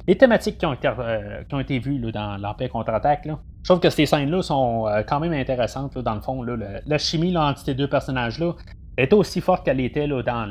[0.06, 4.42] Les thématiques qui ont été, euh, vues dans l'Empire contre-attaque, je trouve que ces scènes-là
[4.42, 6.42] sont quand même intéressantes, dans le fond.
[6.42, 8.52] la chimie entre ces deux personnages-là
[8.98, 10.44] est aussi forte qu'elle était là, dans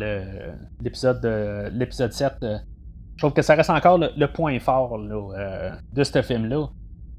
[0.82, 1.24] l'épisode,
[1.74, 2.34] l'épisode 7.
[2.42, 6.68] je trouve que ça reste encore le, point fort de ce film-là.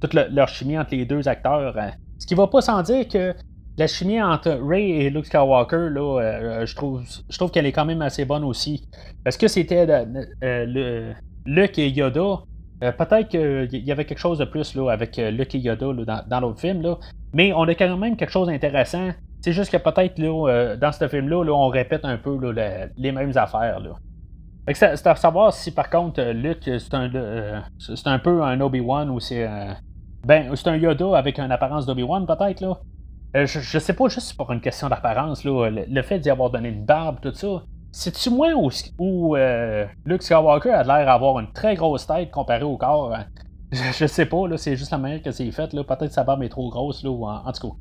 [0.01, 1.75] Toute leur chimie entre les deux acteurs.
[2.19, 3.35] ce qui va pas sans dire que
[3.79, 7.73] la chimie entre Ray et Luke Skywalker, là, euh, je trouve, je trouve qu'elle est
[7.73, 8.89] quand même assez bonne aussi.
[9.25, 9.87] Est-ce que c'était
[10.43, 11.13] euh,
[11.45, 12.43] Luke et Yoda?
[12.83, 15.87] Euh, peut-être qu'il y avait quelque chose de plus là, avec Luke et Yoda
[16.27, 16.99] dans, l'autre film, là.
[17.35, 19.11] mais on a quand même quelque chose d'intéressant.
[19.43, 20.19] C'est juste que peut-être
[20.79, 22.39] dans ce film-là, on répète un peu
[22.97, 23.81] les mêmes affaires.
[24.73, 27.09] C'est à savoir si par contre Luke c'est un,
[28.07, 29.47] un peu un Obi-Wan ou c'est
[30.27, 32.77] ben c'est un Yoda avec une apparence d'Obi-Wan peut-être là.
[33.35, 37.19] Je, sais pas, juste pour une question d'apparence, le, fait d'y avoir donné une barbe,
[37.21, 39.37] tout ça, c'est-tu moi ou,
[40.05, 43.15] Luke Skywalker a l'air d'avoir une très grosse tête comparé au corps?
[43.15, 43.27] Hein?
[43.73, 45.73] Je, sais pas, là, c'est juste la manière que c'est fait.
[45.73, 45.83] Là.
[45.83, 47.77] Peut-être que sa barbe est trop grosse, là, en, tout cas.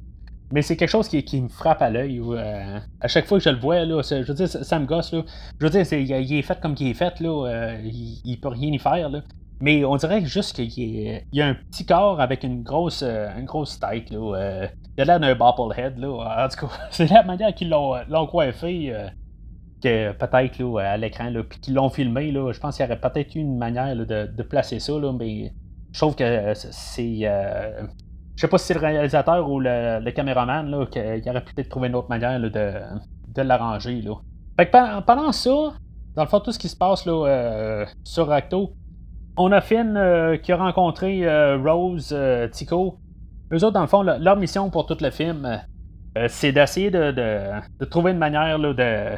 [0.51, 2.19] Mais c'est quelque chose qui, me frappe à l'œil.
[2.19, 5.13] Euh, à chaque fois que je le vois, là, je veux dire, ça, me gosse.
[5.13, 5.23] Là.
[5.59, 7.19] Je veux dire, il, est fait comme il est fait.
[7.19, 9.09] Là, euh, il, il, peut rien y faire.
[9.09, 9.21] Là.
[9.61, 13.45] Mais on dirait juste qu'il y a un petit corps avec une grosse, euh, une
[13.45, 14.09] grosse tête.
[14.09, 15.97] Là, il a l'air d'un bobblehead.
[15.97, 16.45] Là.
[16.45, 18.93] En tout cas, c'est la manière qu'ils l'ont coiffé.
[19.83, 22.99] que peut-être là, à l'écran, puis qu'ils l'ont filmé, là, je pense qu'il y aurait
[22.99, 25.51] peut-être eu une manière de, placer ça, là, mais
[25.91, 27.19] je trouve que c'est.
[27.23, 27.83] Euh,
[28.35, 31.87] je sais pas si c'est le réalisateur ou le, caméraman là, qui, aurait peut-être trouvé
[31.87, 34.01] une autre manière de, de l'arranger.
[34.01, 34.15] Là.
[34.57, 35.73] Fait que pendant ça,
[36.15, 38.73] dans le fond, tout ce qui se passe là, euh, sur Acto,
[39.37, 42.15] on a Finn euh, qui a rencontré Rose,
[42.51, 42.97] Tico.
[43.51, 45.61] Eux autres, dans le fond, leur mission pour tout le film,
[46.27, 49.17] c'est d'essayer de, trouver une manière là, de,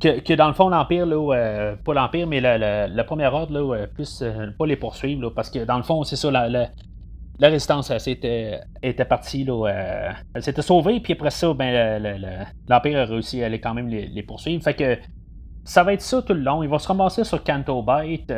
[0.00, 3.86] que, dans le fond, l'Empire, là, euh, pas l'Empire, mais le, premier ordre, là, euh,
[3.86, 6.68] plus euh, pas les poursuivre, parce que dans le fond, c'est ça, la,
[7.40, 12.02] résistance était, était partie, là, elle s'était sauvée, puis après ça, ben,
[12.68, 14.62] l'Empire a réussi à aller quand même les, poursuivre.
[14.62, 14.98] Fait que
[15.64, 16.62] ça va être ça tout le long.
[16.62, 18.32] Ils vont se ramasser sur Canto Bite,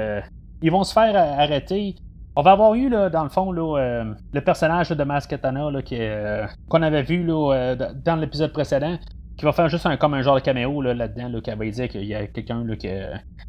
[0.62, 1.94] ils vont se faire arrêter.
[2.40, 5.70] On va avoir eu, là, dans le fond, là, le personnage de Maskatana
[6.68, 8.96] qu'on avait vu là, dans l'épisode précédent
[9.36, 11.88] qui va faire juste un, comme un genre de caméo là-dedans, là, qui va dire
[11.88, 12.64] qu'il y a quelqu'un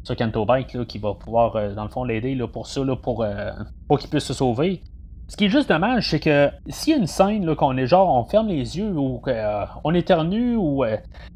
[0.02, 3.52] sur Canto Bike qui va pouvoir, euh, dans le fond, l'aider pour ça, euh,
[3.86, 4.80] pour qu'il puisse se sauver.
[5.30, 8.12] Ce qui est juste dommage, c'est que s'il y a une scène qu'on est genre,
[8.12, 9.64] on ferme les yeux ou euh,
[9.94, 10.84] éternue, ou.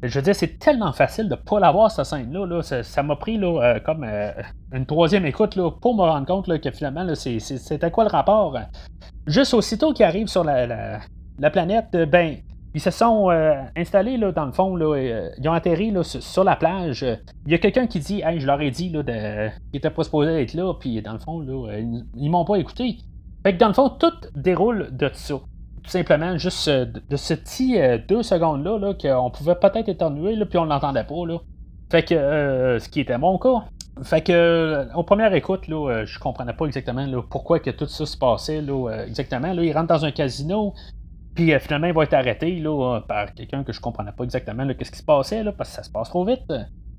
[0.03, 2.45] je veux dire, c'est tellement facile de pas l'avoir, cette scène-là.
[2.45, 4.05] Là, ça m'a pris là, comme
[4.73, 8.59] une troisième écoute là, pour me rendre compte que finalement, c'était quoi le rapport?
[9.27, 10.99] Juste aussitôt qu'il arrive sur la, la,
[11.39, 12.35] la planète, ben,
[12.75, 16.43] ils se sont euh, installés là, dans le fond, euh, ils ont atterri là, sur,
[16.43, 17.05] la plage.
[17.45, 20.41] Il y a quelqu'un qui dit Hey, je leur ai dit qu'ils n'étaient pas supposés
[20.41, 22.97] être là, puis dans le fond, là, euh, ils, m'ont pas écouté.
[23.45, 25.35] Fait que dans le fond, tout déroule de ça.
[25.35, 27.77] Tout simplement, juste de ce petit
[28.07, 31.27] deux secondes-là, là, qu'on pouvait peut-être éternuer, là, puis on l'entendait pas.
[31.27, 31.37] Là.
[31.91, 33.65] Fait que, ce qui était mon cas.
[34.01, 38.17] Fait que, au première écoute, là, je comprenais pas exactement pourquoi que tout ça se
[38.17, 39.53] passait là, exactement.
[39.53, 40.73] Là, ils rentrent dans un casino,
[41.35, 44.65] puis euh, finalement, il va être arrêté là, par quelqu'un que je comprenais pas exactement
[44.73, 46.51] qu'est-ce qui se passait, là, parce que ça se passe trop vite.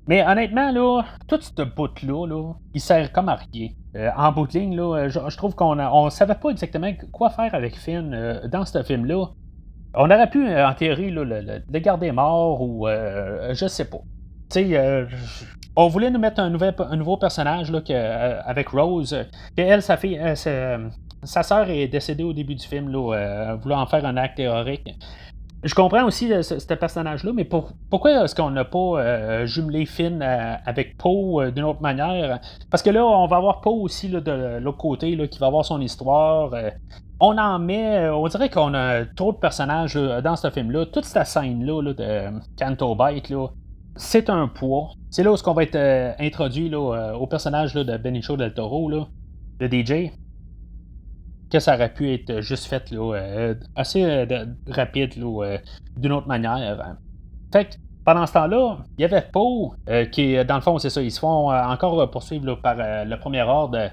[0.07, 3.69] Mais honnêtement, là, tout ce bout-là, là, il sert comme à rien.
[3.95, 7.53] Euh, en bout de ligne, là, je, trouve qu'on ne savait pas exactement quoi faire
[7.53, 9.25] avec Finn euh, dans ce film-là.
[9.93, 13.99] On aurait pu, en théorie, là, le, garder mort ou je sais pas.
[14.51, 15.07] Tu sais,
[15.75, 17.81] on voulait nous mettre un, nouvel, un nouveau personnage là,
[18.45, 19.13] avec Rose.
[19.57, 20.19] Et elle, sa fille,
[21.23, 24.37] sa sœur est décédée au début du film, là, euh, voulant en faire un acte
[24.37, 24.95] théorique.
[25.63, 30.21] Je comprends aussi euh, ce, personnage-là, mais pourquoi est-ce qu'on n'a pas euh, jumelé Finn
[30.21, 32.39] avec Poe d'une autre manière?
[32.69, 35.81] Parce que là, on va avoir Poe aussi de l'autre côté qui va avoir son
[35.81, 36.51] histoire.
[37.19, 40.85] on en met, on dirait qu'on a trop de personnages dans ce film-là.
[40.85, 43.33] Toute cette scène-là de Canto Bite,
[43.95, 44.91] c'est un poids.
[45.09, 50.11] C'est là où on va être introduit au personnage de Benicio del Toro, le DJ
[51.51, 55.57] que ça aurait pu être juste fait euh, assez euh, rapide euh,
[55.95, 56.95] d'une autre manière.
[57.51, 59.73] Fait que pendant ce temps-là, il y avait Poe
[60.11, 63.89] qui, dans le fond, c'est ça, ils se font encore poursuivre par le premier ordre.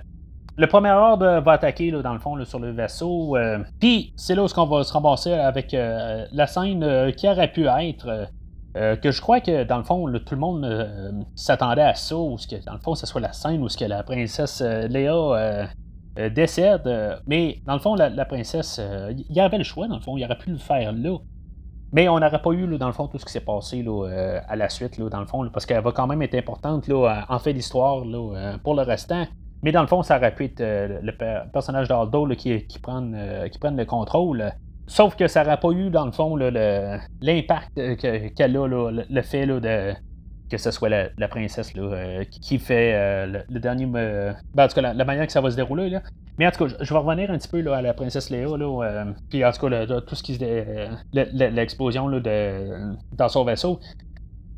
[0.56, 3.36] Le premier ordre va attaquer, dans le fond, sur le vaisseau.
[3.80, 8.28] Puis, c'est là où on va se ramasser avec la scène qui aurait pu être.
[8.74, 12.64] que je crois que dans le fond, tout le monde s'attendait à ça, ou que
[12.64, 15.66] dans le fond, ce soit la scène où ce que la princesse Léa
[16.18, 16.86] euh, décède.
[16.86, 20.00] Euh, mais dans le fond, la, princesse, euh, il y avait le choix, dans le
[20.00, 21.16] fond, il aurait pu le faire là.
[21.92, 24.56] Mais on n'aurait pas eu, dans le fond, tout ce qui s'est passé là, à
[24.56, 27.38] la suite, là, dans le fond, parce qu'elle va quand même être importante là, en
[27.38, 28.02] fait d'histoire
[28.64, 29.26] pour le restant.
[29.62, 31.12] Mais dans le fond, ça aurait pu être le
[31.52, 34.52] personnage d'Aldo qui, qui, prenne, qui prenne le contrôle.
[34.88, 37.74] Sauf que ça n'aurait pas eu, dans le fond, l'impact
[38.34, 39.94] qu'elle a, le, fait de,
[40.54, 43.88] que ce soit la, princesse là, euh, qui, fait euh, le, dernier.
[43.96, 45.90] Euh, ben, en tout cas, la, manière que ça va se dérouler.
[45.90, 46.00] Là.
[46.38, 48.56] Mais en tout cas, je, vais revenir un petit peu là, à la princesse Léa.
[48.56, 50.88] Là, puis en tout cas, tout ce qui se.
[51.12, 53.80] l'explosion de, dans son vaisseau.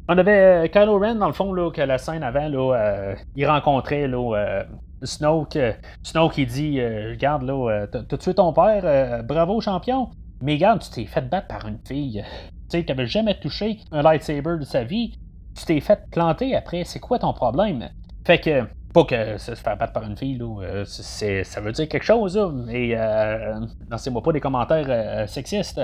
[0.08, 4.06] On avait Kylo Ren, dans le fond, là, que la scène avant, là, il rencontrait
[4.06, 4.64] là,
[5.02, 5.58] Snoke.
[6.02, 10.10] Snoke, qui dit Regarde, là, t'as tué ton père, bravo champion.
[10.42, 12.22] Mais regarde, tu t'es fait battre par une fille.
[12.68, 15.18] Tu sais, t'avais jamais touché un lightsaber de sa vie
[15.56, 17.88] tu t'es fait planter après, c'est quoi ton problème?
[18.24, 21.88] Fait que, pas que se fait battre par une fille, là, euh, ça veut dire
[21.88, 25.80] quelque chose, là, mais euh, lancez-moi pas des commentaires euh, sexistes.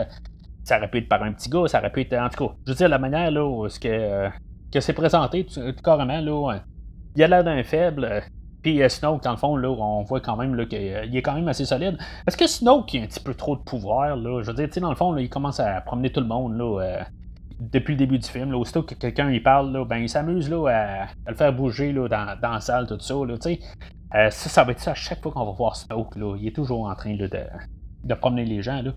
[0.65, 2.15] ça aurait pu être par un petit gars, ça aurait pu être.
[2.15, 4.29] En tout cas, je veux dire, la manière là, où ce que,
[4.73, 6.59] que c'est présenté, tout, carrément, là,
[7.17, 8.23] il a l'air d'un faible.
[8.63, 11.65] Puis Snoke, dans le fond, là, on voit quand même qu'il est quand même assez
[11.65, 11.99] solide.
[12.29, 14.15] Est-ce que Snoke a un petit peu trop de pouvoir?
[14.17, 14.41] Là?
[14.43, 16.29] Je veux dire, tu sais, dans le fond, là, il commence à promener tout le
[16.29, 17.05] monde là,
[17.71, 18.51] depuis le début du film.
[18.51, 21.93] Là, aussitôt que quelqu'un il parle, là, ben, il s'amuse là, à, le faire bouger
[21.93, 23.15] là, dans, dans la salle, tout ça.
[23.15, 23.35] Là,
[24.15, 26.17] euh, ça, ça va être ça à chaque fois qu'on va voir Snoke.
[26.17, 27.29] Là, il est toujours en train de,
[28.05, 28.83] de promener les gens.
[28.83, 28.93] Là.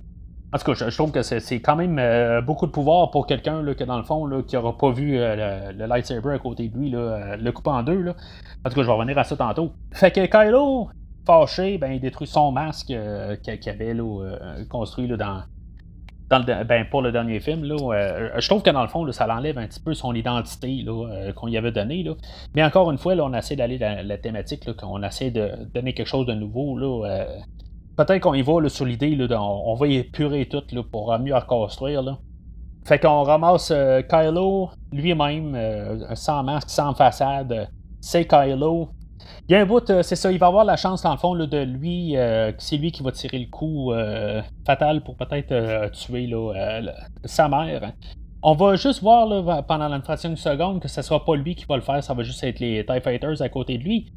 [0.54, 3.62] En tout cas, je, trouve que c'est quand même euh, beaucoup de pouvoir pour quelqu'un
[3.74, 6.78] que, dans le fond, là, qui n'aura pas vu euh, le, lightsaber à côté de
[6.78, 8.02] lui, là, le couper en deux.
[8.02, 8.16] Là.
[8.64, 9.72] En tout cas, je vais revenir à ça tantôt.
[9.92, 10.90] Fait que Kylo,
[11.26, 14.38] fâché, ben, il détruit son masque qu'il avait là,
[14.70, 15.44] construit là, dans,
[16.30, 19.58] ben, pour le dernier film, là, euh, je trouve que dans le fond, ça l'enlève
[19.60, 22.06] un petit peu son identité euh, qu'on y avait donnée.
[22.56, 25.94] Mais encore une fois, là, on essaie d'aller dans la thématique, qu'on essaie de donner
[25.94, 26.78] quelque chose de nouveau.
[26.78, 27.26] Là, euh,
[27.96, 32.02] peut-être qu'on y va sur l'idée, on, va y épurer tout pour mieux reconstruire.
[32.02, 32.18] Là.
[32.86, 33.72] Fait qu'on ramasse
[34.10, 37.70] Kylo lui-même, sans masque, sans façade.
[38.02, 38.90] C'est Kylo,
[39.48, 41.18] il y a un bout, euh, c'est ça, il va avoir la chance, dans le
[41.18, 45.92] fond, de lui, euh, c'est lui qui va tirer le coup euh, fatal pour peut-être
[45.92, 46.30] tuer
[47.24, 47.84] sa mère.
[47.84, 47.92] Hein.
[48.42, 51.66] On va juste voir pendant une fraction de seconde que ce sera pas lui qui
[51.66, 54.12] va le faire, ça va juste être les TIE Fighters à côté de lui.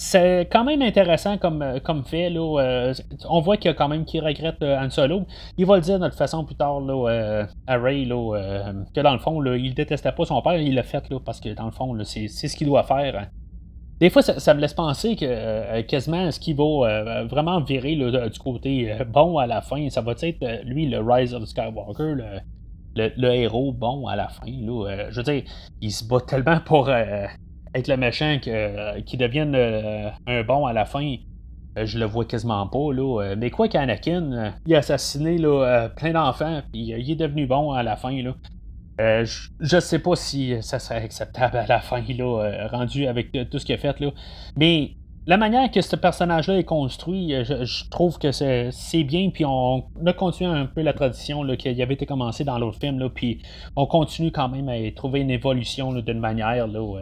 [0.00, 2.30] C'est quand même intéressant comme, comme fait.
[2.30, 2.92] Là,
[3.28, 5.26] on voit qu'il y a quand même qui regrette Han Solo.
[5.56, 9.18] Il va le dire de toute façon plus tard là, à Ray que dans le
[9.18, 11.72] fond, là, il détestait pas son père, il l'a fait là, parce que dans le
[11.72, 13.16] fond, c'est ce qu'il doit faire.
[13.16, 13.26] Hein.
[14.00, 17.96] Des fois, ça, me laisse penser que euh, quasiment ce qui va euh, vraiment virer
[17.96, 22.14] du côté euh, bon à la fin, ça va être lui le Rise of Skywalker,
[22.94, 24.46] le, héros bon à la fin.
[24.46, 25.42] je veux dire,
[25.80, 29.56] il se bat tellement pour être le méchant qu'il devienne
[30.26, 31.16] un bon à la fin.
[31.76, 33.34] Je le vois quasiment pas, là.
[33.36, 35.36] Mais quoi qu'Anakin, il a assassiné
[35.96, 38.34] plein d'enfants, puis il est devenu bon à la fin, là.
[39.00, 39.24] Euh,
[39.60, 43.58] je sais pas si ça serait acceptable à la fin, là, euh, rendu avec tout
[43.58, 43.98] ce qu'il a fait.
[44.00, 44.10] Là.
[44.56, 44.92] Mais
[45.26, 49.30] la manière que ce personnage-là est construit, euh, je, trouve que c'est bien.
[49.30, 52.98] Puis on, a continué un peu la tradition qui avait été commencée dans l'autre film.
[52.98, 53.40] Là, puis
[53.76, 56.96] on continue quand même à trouver une évolution d'une manière là,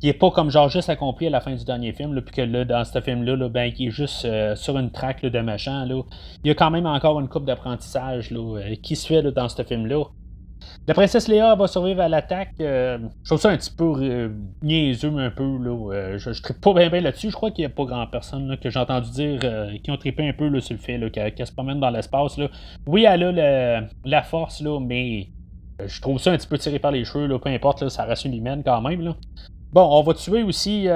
[0.00, 2.20] qui n'est pas comme genre juste accompli à la fin du dernier film.
[2.20, 5.88] puis que là, dans ce film-là, ben, qui est juste sur une traque de machin.
[6.44, 8.34] Il y a quand même encore une coupe d'apprentissage
[8.82, 10.04] qui se fait dans ce film-là.
[10.86, 12.52] La princesse Léa va survivre à l'attaque.
[12.60, 14.28] Euh, je trouve ça un petit peu euh,
[14.62, 15.56] niaiseux, un peu.
[15.58, 17.30] Là, euh, je ne pas bien, là-dessus.
[17.30, 19.40] Je crois qu'il n'y a pas grand personne que j'ai entendu dire
[19.82, 22.38] qui ont trippé un peu là, sur le fait qu'elle se promène dans l'espace.
[22.86, 25.28] Oui, elle a la force, là, mais
[25.84, 27.26] je trouve ça un petit peu tiré par les cheveux.
[27.26, 29.00] Là, peu importe, ça reste une humaine quand même.
[29.00, 29.16] Là.
[29.72, 30.86] Bon, on va tuer aussi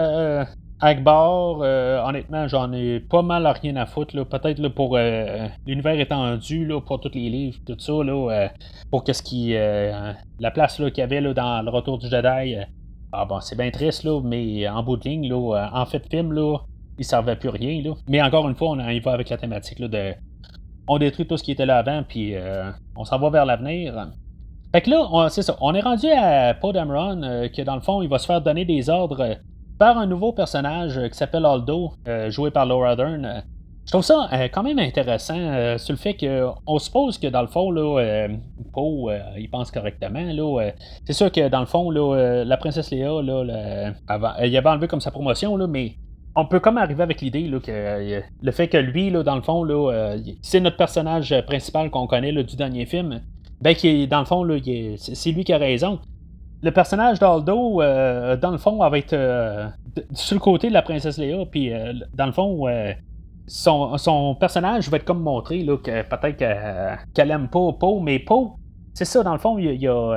[0.81, 4.15] Akbar, euh, honnêtement, j'en ai pas mal à rien à foutre.
[4.25, 8.49] Peut-être pour euh, l'univers étendu, là, pour tous les livres, tout ça, là, euh,
[8.89, 9.55] pour qu'est-ce qui.
[9.55, 12.57] la place qu'il y avait là, dans le retour du Jedi.
[13.13, 16.33] ah bon, c'est bien triste, là, mais en bout de ligne, là, en fait, film,
[16.33, 16.59] là,
[16.97, 17.83] il servait plus rien.
[17.83, 17.95] Là.
[18.09, 20.15] Mais encore une fois, on y va avec la thématique là, de.
[20.87, 22.35] On détruit tout ce qui était là avant, puis
[22.97, 24.07] on s'en va vers l'avenir.
[24.73, 25.57] Fait que là, c'est ça.
[25.61, 28.65] On est rendu à Poe Dameron, que dans le fond, il va se faire donner
[28.65, 29.39] des ordres
[29.79, 33.45] par un nouveau personnage euh, qui s'appelle Aldo, euh, joué par Laura Dern.
[33.87, 37.47] Je trouve ça euh, quand même intéressant sur le fait qu'on suppose que dans le
[37.47, 38.29] fond, là,
[38.75, 40.21] Poe, il pense correctement.
[40.21, 40.73] Là,
[41.07, 44.89] c'est sûr que dans le fond, là, la princesse Léa, là, avant, il avait enlevé
[44.89, 45.95] comme sa promotion, là, mais
[46.37, 49.65] on peut comme arriver avec l'idée que le fait que lui, là, dans le fond,
[49.65, 53.23] là, c'est notre personnage principal qu'on connaît du dernier film.
[53.63, 54.47] Ben, qui, dans le fond,
[54.99, 55.99] c'est lui qui a raison
[56.63, 59.69] le personnage d'Aldo, euh, dans le fond, va être euh,
[60.13, 62.67] sur le côté de la princesse Léa, puis euh, dans le fond,
[63.47, 66.37] son, personnage va être comme montré, là, que peut-être
[67.15, 68.57] qu'elle aime pas Poe, mais Poe,
[68.95, 70.13] c'est ça, dans le fond, il, y a,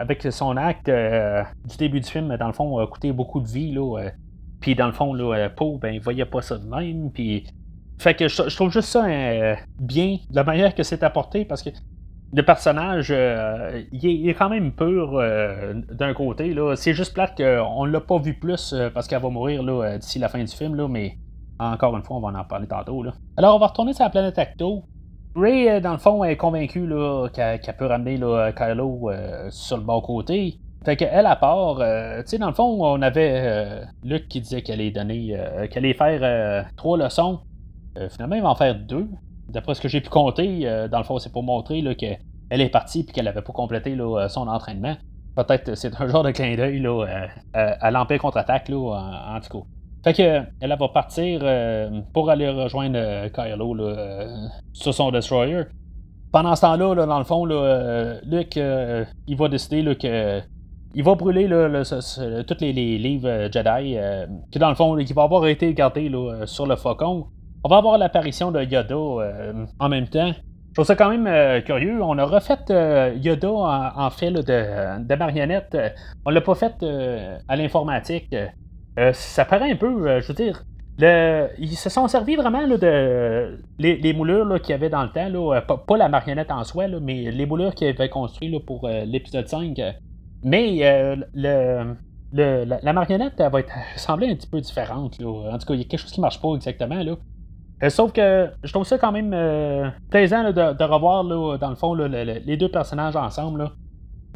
[0.00, 3.72] avec son acte du début du film, dans le fond, a coûté beaucoup de vie,
[3.72, 4.10] là,
[4.60, 7.46] puis dans le fond, là, Poe, ben, il voyait pas ça de même, puis...
[8.00, 9.06] Fait que je, je trouve juste ça
[9.80, 11.70] bien, la manière que c'est apporté, parce que
[12.32, 16.52] le personnage, euh, il, est, quand même pur euh, d'un côté.
[16.52, 16.76] Là.
[16.76, 19.62] C'est juste plate qu'on ne l'a pas vu plus euh, parce qu'elle va mourir
[19.98, 21.16] d'ici la fin du film, là, mais
[21.58, 23.02] encore une fois, on va en parler tantôt.
[23.02, 23.14] Là.
[23.36, 24.84] Alors, on va retourner sur la planète Acto.
[25.34, 26.88] Ray, dans le fond, est convaincu
[27.32, 28.16] qu'elle peut ramener
[28.56, 29.10] Kylo
[29.50, 30.58] sur le bon côté.
[30.84, 31.82] Fait qu'elle, à part, tu
[32.26, 35.36] sais, dans le fond, on avait Luc qui disait qu'elle allait donner,
[35.70, 37.40] qu'elle allait faire trois leçons.
[38.10, 39.08] finalement, il va en faire deux.
[39.48, 42.68] D'après ce que j'ai pu compter, euh, dans le fond, c'est pour montrer qu'elle est
[42.68, 44.96] partie et qu'elle n'avait pas complété euh, son entraînement.
[45.36, 49.64] Peut-être c'est un genre de clin d'œil euh, à l'Empire contre-attaque, en, en, tout cas.
[50.04, 51.40] Fait que elle va partir
[52.12, 53.76] pour aller rejoindre Kylo
[54.72, 55.62] sur son destroyer.
[56.32, 60.40] pendant ce temps-là, dans le fond, là, Luke, il va décider là, que
[60.94, 61.48] il va brûler
[62.46, 63.96] tous les, livres Jedi,
[64.50, 66.10] qui dans le fond, qui va avoir été gardés
[66.46, 67.26] sur le faucon.
[67.64, 68.96] On va avoir l'apparition de Yoda
[69.78, 70.32] en même temps.
[70.32, 72.02] Je trouve ça quand même curieux.
[72.02, 72.56] On a refait
[73.16, 75.76] Yoda en, fait de, marionnette.
[76.24, 76.74] On l'a pas fait
[77.48, 78.34] à l'informatique.
[79.12, 80.62] ça paraît un peu, je veux dire,
[81.00, 85.96] ils se sont servis vraiment de les, moulures qu'il y avait dans le temps, pas,
[85.96, 89.80] la marionnette en soi, mais les moulures qu'ils avaient construites pour euh, l'épisode 5.
[90.42, 93.60] Mais euh, le, la, marionnette va
[93.96, 95.20] semblait un petit peu différente.
[95.22, 97.02] En tout cas, il y a quelque chose qui marche pas exactement.
[97.02, 97.14] Là.
[97.82, 99.30] Euh, sauf que je trouve ça quand même
[100.10, 103.70] plaisant de, revoir dans le fond les deux personnages ensemble.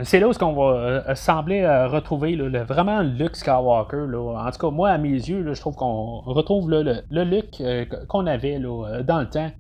[0.00, 4.06] C'est là où on va euh, sembler euh, retrouver vraiment Luke Skywalker.
[4.14, 8.26] En tout cas, moi, à mes yeux, je trouve qu'on retrouve le, Luke euh, qu'on
[8.26, 9.50] avait dans le temps.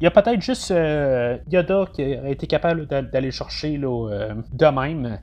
[0.00, 0.72] Il y a peut-être juste
[1.50, 5.18] Yoda qui a été capable d'aller chercher de même.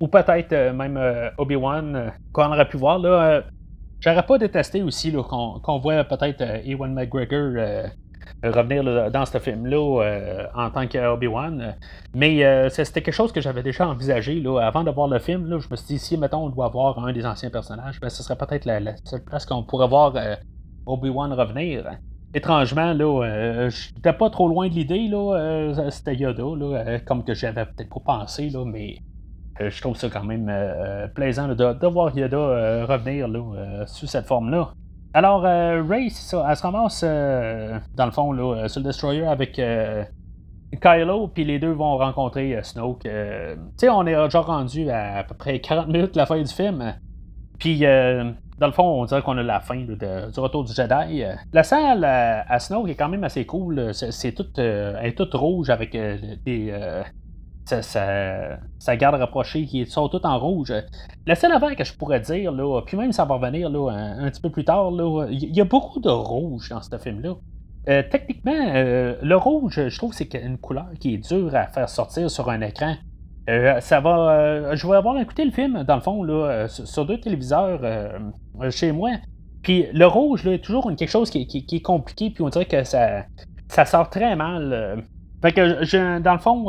[0.00, 1.00] Ou peut-être même
[1.38, 2.98] Obi-Wan qu'on aurait pu voir.
[2.98, 3.44] Là,
[4.00, 7.90] J'aurais pas détesté aussi qu'on voit peut-être Ewan McGregor
[8.42, 11.76] revenir dans ce film-là euh, en tant qu'Obi-Wan.
[12.14, 15.46] Mais euh, c'était quelque chose que j'avais déjà envisagé là, avant de voir le film.
[15.46, 18.08] Là, je me suis dit, si mettons on doit voir un des anciens personnages, ben,
[18.08, 20.36] ce serait peut-être la, seule place qu'on pourrait voir euh,
[20.86, 21.84] Obi-Wan revenir.
[22.34, 27.88] Étrangement, là, j'étais pas trop loin de l'idée, là, c'était Yoda, comme que j'avais peut-être
[27.88, 28.98] pas pensé, mais
[29.60, 30.52] je trouve ça quand même
[31.14, 34.72] plaisant de, voir Yoda revenir là, sous cette forme-là.
[35.14, 38.80] Alors, euh, Ray, c'est ça, elle se ramasse, euh, dans le fond, là, euh, sur
[38.80, 39.60] le Destroyer avec
[40.80, 43.02] Kylo, puis les deux vont rencontrer Snoke.
[43.02, 43.08] tu
[43.78, 46.52] sais, on est déjà rendu à, à peu près 40 minutes de la fin du
[46.52, 46.94] film.
[47.58, 51.24] Puis, dans le fond, on dirait qu'on a la fin du retour du Jedi.
[51.52, 53.92] La salle à, Snoke est quand même assez cool.
[53.94, 57.02] C'est, tout, elle est toute rouge avec des
[57.68, 60.72] sa, garde rapprochée qui sont toutes en rouge.
[61.26, 64.30] La seule affaire que je pourrais dire, là, puis même ça va revenir là, un,
[64.30, 64.90] petit peu plus tard,
[65.30, 67.34] il y a beaucoup de rouge dans ce film-là.
[67.88, 71.68] Euh, techniquement, euh, le rouge, je trouve que c'est une couleur qui est dure à
[71.68, 72.94] faire sortir sur un écran.
[73.48, 74.74] Euh, ça va.
[74.74, 77.80] je vais avoir écouté le film, dans le fond, là, sur deux téléviseurs
[78.70, 79.12] chez moi.
[79.62, 82.84] Puis le rouge, là, est toujours quelque chose qui, est compliqué, puis on dirait que
[82.84, 83.24] ça,
[83.68, 85.02] ça sort très mal.
[85.40, 86.66] Fait que, je, dans le fond,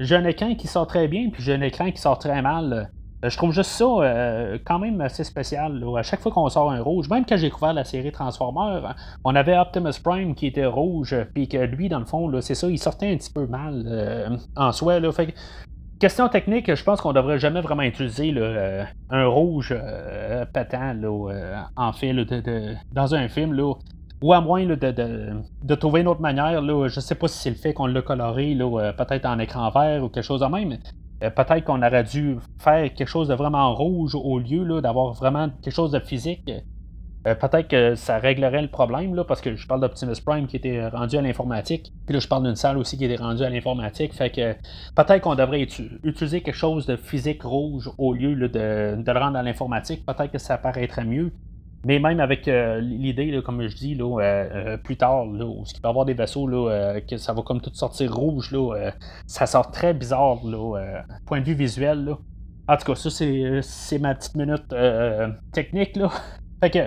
[0.00, 2.88] j'ai un écran qui sort très bien, puis j'ai un écran qui sort très mal.
[3.24, 5.82] Euh, je trouve juste ça euh, quand même assez spécial.
[5.96, 8.94] À chaque fois qu'on sort un rouge, même quand j'ai découvert la série Transformers,
[9.24, 12.68] on avait Optimus Prime qui était rouge, puis que lui, dans le fond, c'est ça,
[12.68, 15.00] il sortait un petit peu mal euh, en soi.
[15.98, 18.34] Question technique, je pense qu'on devrait jamais vraiment utiliser
[19.08, 19.74] un rouge
[20.52, 20.94] pétant
[21.74, 22.12] en fait
[22.92, 23.54] dans un film.
[24.22, 27.56] Ou à moins de, trouver une autre manière, là, je sais pas si c'est le
[27.56, 30.78] fait qu'on l'a coloré, là, peut-être en écran vert ou quelque chose de même.
[31.22, 35.48] Euh, peut-être qu'on aurait dû faire quelque chose de vraiment rouge au lieu d'avoir vraiment
[35.62, 36.50] quelque chose de physique.
[37.26, 40.86] Euh, peut-être que ça réglerait le problème, parce que je parle d'Optimus Prime qui était
[40.88, 41.92] rendu à l'informatique.
[42.06, 44.14] Puis là, je parle d'une salle aussi qui était rendue à l'informatique.
[44.14, 44.52] Fait que
[44.94, 45.60] peut-être qu'on devrait
[46.04, 50.04] utiliser quelque chose de physique rouge au lieu de, de, le rendre à l'informatique.
[50.06, 51.32] Peut-être que ça paraîtrait mieux.
[51.84, 55.80] Mais même avec euh, l'idée, comme je dis, euh, euh, plus tard, là, où il
[55.80, 56.46] peut y avoir des vaisseaux,
[57.08, 58.54] que ça va comme tout sortir rouge,
[59.26, 60.40] ça sort très bizarre,
[61.26, 62.16] point de vue visuel.
[62.68, 64.74] En tout cas, ça, c'est ma petite minute
[65.52, 65.98] technique.
[66.60, 66.78] Fait que,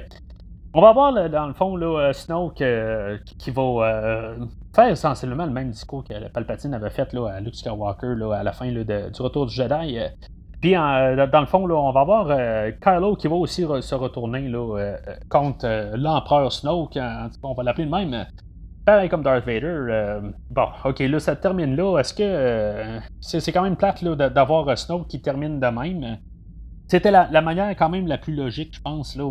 [0.74, 1.80] on va voir, dans le fond,
[2.12, 2.64] Snoke
[3.38, 4.36] qui va
[4.76, 8.70] faire essentiellement le même discours que Palpatine avait fait à Luke Skywalker à la fin
[8.70, 10.00] du retour du Jedi.
[10.62, 14.48] Puis, dans le fond, là, on va voir euh, Kylo qui va aussi se retourner
[14.50, 14.98] là, euh,
[15.30, 17.00] contre euh, l'empereur Snoke.
[17.44, 18.26] on va l'appeler le même.
[18.86, 20.20] Pareil comme Darth Vader.
[20.50, 22.00] bon, ok, là, ça termine là.
[22.00, 26.18] Est-ce que c'est, quand même plate d'avoir Snoke qui termine de même?
[26.88, 29.16] C'était la, manière quand même la plus logique, je pense.
[29.16, 29.24] Là.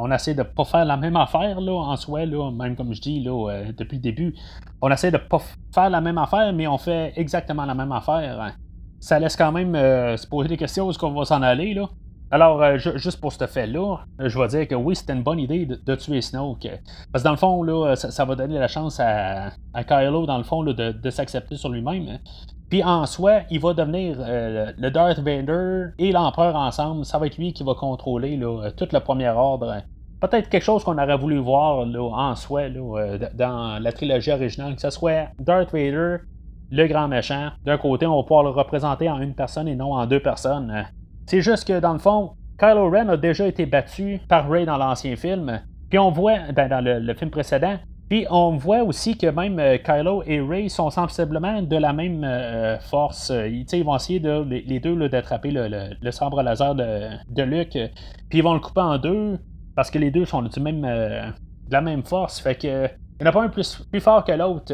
[0.00, 3.00] on essaie de pas faire la même affaire là, en soi, là, même comme je
[3.00, 4.34] dis là, depuis le début.
[4.80, 5.42] On essaie de pas
[5.74, 8.40] faire la même affaire, mais on fait exactement la même affaire.
[8.40, 8.52] Hein
[9.00, 11.74] ça laisse quand même euh, se poser des questions où est-ce qu'on va s'en aller.
[11.74, 11.88] Là.
[12.30, 15.40] Alors, euh, juste pour ce fait-là, euh, je vais dire que oui, c'était une bonne
[15.40, 16.68] idée de, tuer Snoke.
[17.10, 19.50] Parce que dans le fond, là, ça, va donner la chance à,
[19.88, 22.18] Kylo, dans le fond, de, s'accepter sur lui-même.
[22.68, 27.04] Puis en soi, il va devenir le Darth Vader et l'Empereur ensemble.
[27.04, 29.82] Ça va être lui qui va contrôler là, tout le premier ordre.
[30.20, 34.76] Peut-être quelque chose qu'on aurait voulu voir là, en soi là, dans la trilogie originale,
[34.76, 36.18] que ce soit Darth Vader
[36.70, 37.50] le grand méchant.
[37.64, 40.86] D'un côté, on va pouvoir le représenter en une personne et non en deux personnes.
[41.26, 44.76] C'est juste que dans le fond, Kylo Ren a déjà été battu par Rey dans
[44.76, 45.60] l'ancien film.
[45.88, 50.22] Puis on voit, ben, dans le, film précédent, Puis on voit aussi que même Kylo
[50.26, 52.26] et Ray sont sensiblement de la même
[52.80, 53.30] force.
[53.30, 57.78] Ils, ils, vont essayer les, deux d'attraper le, sabre laser de, Luke.
[58.28, 59.38] Puis ils vont le couper en deux
[59.74, 62.40] parce que les deux sont même, de la même force.
[62.40, 62.88] Fait que
[63.20, 64.72] il n'y en a pas un plus fort que l'autre.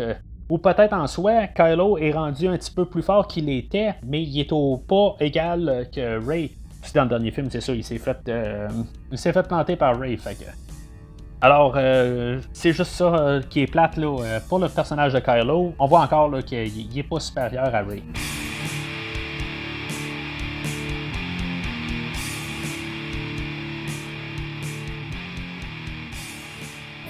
[0.49, 4.23] Ou peut-être en soi, Kylo est rendu un petit peu plus fort qu'il était, mais
[4.23, 6.53] il est au pas égal que Ray.
[6.83, 8.69] Puis dans le dernier film, c'est ça, il s'est fait, euh,
[9.11, 10.17] il s'est fait planter par Ray.
[10.17, 10.45] Fait que...
[11.41, 15.75] Alors, euh, c'est juste ça euh, qui est plate là, pour le personnage de Kylo.
[15.81, 18.05] On voit encore qu'il n'est pas supérieur à Ray.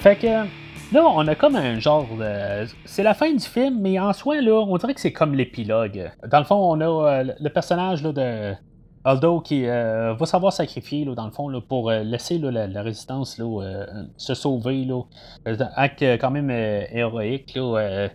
[0.01, 2.67] Fait que Là, on a comme un genre de.
[2.85, 6.13] C'est la fin du film, mais en soi, là, on dirait que c'est comme l'épilogue.
[6.31, 8.55] Dans le fond, on a euh, le personnage là, de
[9.05, 12.83] Aldo qui euh, va savoir sacrifier, là, dans le fond, là, pour euh, laisser la,
[12.83, 14.85] résistance là, se sauver.
[14.85, 15.03] Là.
[15.75, 17.57] acte quand même héroïque.
[17.57, 18.09] Là,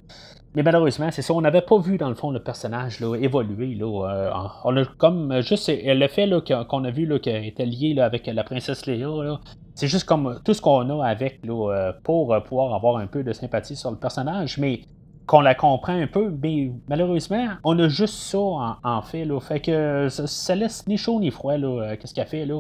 [0.55, 3.76] mais malheureusement, c'est ça, on n'avait pas vu dans le fond le personnage là, évoluer.
[3.76, 6.30] Là, on a comme juste le fait
[6.69, 9.39] qu'on a vu là, était lié là, avec la princesse Léa,
[9.82, 13.23] c'est juste comme tout ce qu'on a avec euh, pour euh, pouvoir avoir un peu
[13.23, 14.82] de sympathie sur le personnage, mais
[15.25, 19.25] qu'on la comprend un peu, mais malheureusement, on a juste ça en, fait.
[19.25, 22.59] Là, fait que ça, laisse ni chaud ni froid, euh, qu'est-ce qu'elle fait, là.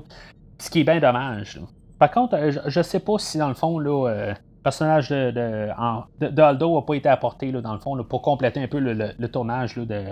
[0.57, 1.61] Ce qui est bien dommage.
[1.99, 6.41] Par contre, je, ne sais pas si dans le fond, là, le personnage de, de,
[6.41, 9.75] Aldo n'a pas été apporté, là, dans le fond, pour compléter un peu le, tournage
[9.75, 10.05] de,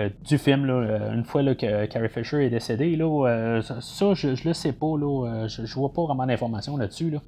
[0.00, 4.44] euh, du film, euh, une fois que Carrie Fisher est décédée, euh, ça, je, ne
[4.44, 7.10] le sais pas, là, je, vois pas vraiment d'informations là-dessus.
[7.10, 7.20] Là.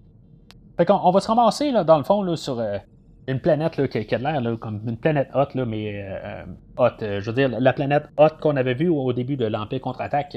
[0.76, 2.60] Fait on va se ramasser, là, dans le fond, là, sur
[3.28, 6.04] une planète là, qui, a l'air comme une planète haute, là, mais
[6.76, 7.00] haute.
[7.00, 10.36] je veux dire, la planète haute qu'on avait vue au, début de l'Empire contre-attaque.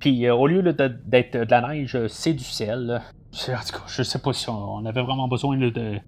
[0.00, 3.00] Puis au lieu d'être de la neige, c'est du ciel.
[3.32, 5.98] En tout cas, je sais pas si on, avait vraiment besoin de,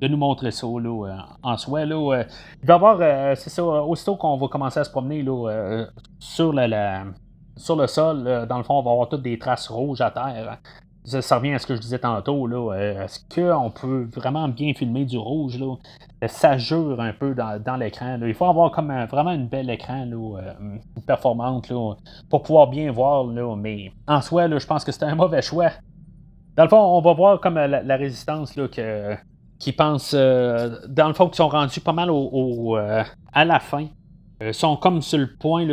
[0.00, 1.84] de nous montrer ça là, euh, en soi.
[1.84, 2.24] Là, euh,
[2.62, 5.86] il va y avoir, euh, c'est ça, aussitôt qu'on va commencer à se promener là,
[6.18, 6.54] sur,
[7.56, 10.58] sur le sol, dans le fond, on va avoir toutes des traces rouges à terre.
[11.04, 12.46] Ça, revient à ce que je disais tantôt.
[12.46, 12.72] Là.
[12.72, 15.58] Est-ce qu'on peut vraiment bien filmer du rouge?
[15.58, 15.74] Là?
[16.26, 18.18] Ça jure un peu dans, l'écran.
[18.22, 20.54] Il faut avoir comme vraiment une belle écran là,
[21.06, 21.94] performante là,
[22.30, 23.24] pour pouvoir bien voir.
[23.24, 23.54] Là.
[23.54, 25.72] Mais en soi, là, je pense que c'est un mauvais choix.
[26.56, 29.14] Dans le fond, on va voir comme la, la résistance là, que
[29.64, 33.02] qui pensent, euh, dans le fond, qui sont rendus pas mal au, euh,
[33.32, 33.86] à la fin.
[34.42, 35.64] Euh, sont comme sur le point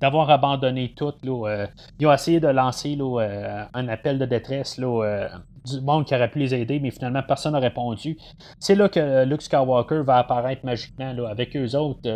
[0.00, 1.12] d'avoir abandonné tout.
[1.24, 2.96] ils ont essayé de lancer
[3.74, 7.58] un appel de détresse du monde qui aurait pu les aider, mais finalement personne n'a
[7.58, 8.18] répondu.
[8.60, 12.08] C'est là que Luke Skywalker va apparaître magiquement avec eux autres.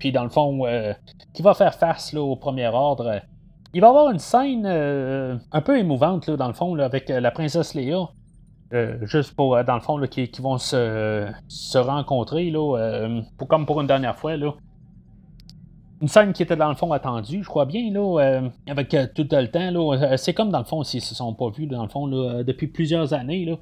[0.00, 0.64] Puis dans le fond,
[1.32, 3.20] qui va faire face au premier ordre.
[3.72, 7.74] Il va y avoir une scène un peu émouvante, dans le fond, avec la princesse
[7.74, 8.08] Léa.
[8.74, 13.48] Euh, juste pour, euh, dans le fond, qui, vont se, se rencontrer, là, euh, pour,
[13.48, 14.36] comme pour une dernière fois.
[14.36, 14.52] Là.
[16.02, 19.46] Une scène qui était dans le fond attendue, je crois bien, là, avec tout le
[19.46, 19.70] temps.
[19.70, 22.44] Là, c'est comme dans le fond s'ils se sont pas vus, dans le fond, là,
[22.44, 23.44] depuis plusieurs années.
[23.44, 23.56] Là.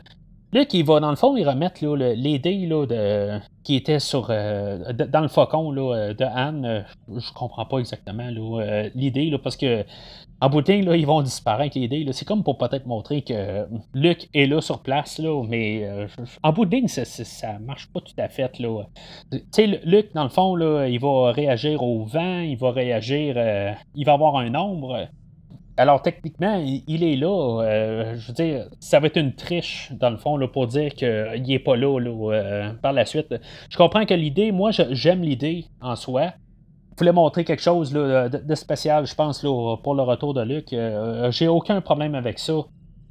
[0.53, 5.21] Là, qui va, dans le fond, ils remettent les dés de, qui étaient sur, dans
[5.21, 6.85] le faucon là, de Anne.
[7.09, 8.29] je comprends pas exactement
[8.95, 9.85] l'idée, parce que
[10.41, 12.07] en bout là, ils vont disparaître les dés.
[12.13, 16.07] C'est comme pour peut-être montrer que Luc est là sur place, là, mais euh,
[16.43, 18.59] en bout de ligne, ça, ça, marche pas tout à fait.
[18.59, 18.85] Là.
[19.31, 23.35] Tu sais, Luc, dans le fond, là, il va réagir au vent, il va réagir,
[23.37, 25.09] euh, il va avoir un nombre.
[25.79, 27.63] Alors techniquement, il, est là.
[27.63, 30.95] Euh, je veux dire, ça va être une triche, dans le fond, là, pour dire
[30.95, 33.35] qu'il n'est pas là, là par la suite.
[33.71, 36.33] Je comprends que l'idée, moi j'aime l'idée en soi
[36.99, 40.73] voulais montrer quelque chose de, spécial, je pense, pour le retour de Luc.
[40.73, 42.55] Euh, j'ai aucun problème avec ça.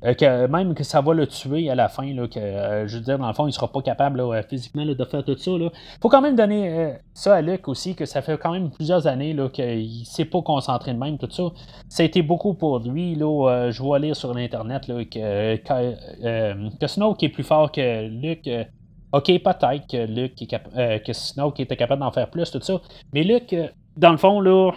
[0.03, 2.97] Euh, que même que ça va le tuer à la fin, là, que euh, je
[2.97, 5.51] veux dire, dans le fond, il sera pas capable physiquement de faire tout ça.
[5.51, 5.71] Il
[6.01, 9.35] faut quand même donner ça à Luc aussi, que ça fait quand même plusieurs années
[9.53, 11.43] qu'il ne s'est pas concentré de même, tout ça.
[11.87, 13.15] Ça a été beaucoup pour lui.
[13.15, 18.07] Là, je vois lire sur l'Internet que, que, que Snow qui est plus fort que
[18.07, 18.49] Luc
[19.15, 20.33] OK, peut-être que Luke
[20.75, 22.81] euh, que était capable d'en faire plus, tout ça.
[23.13, 24.71] Mais Luke, euh, dans le fond, là,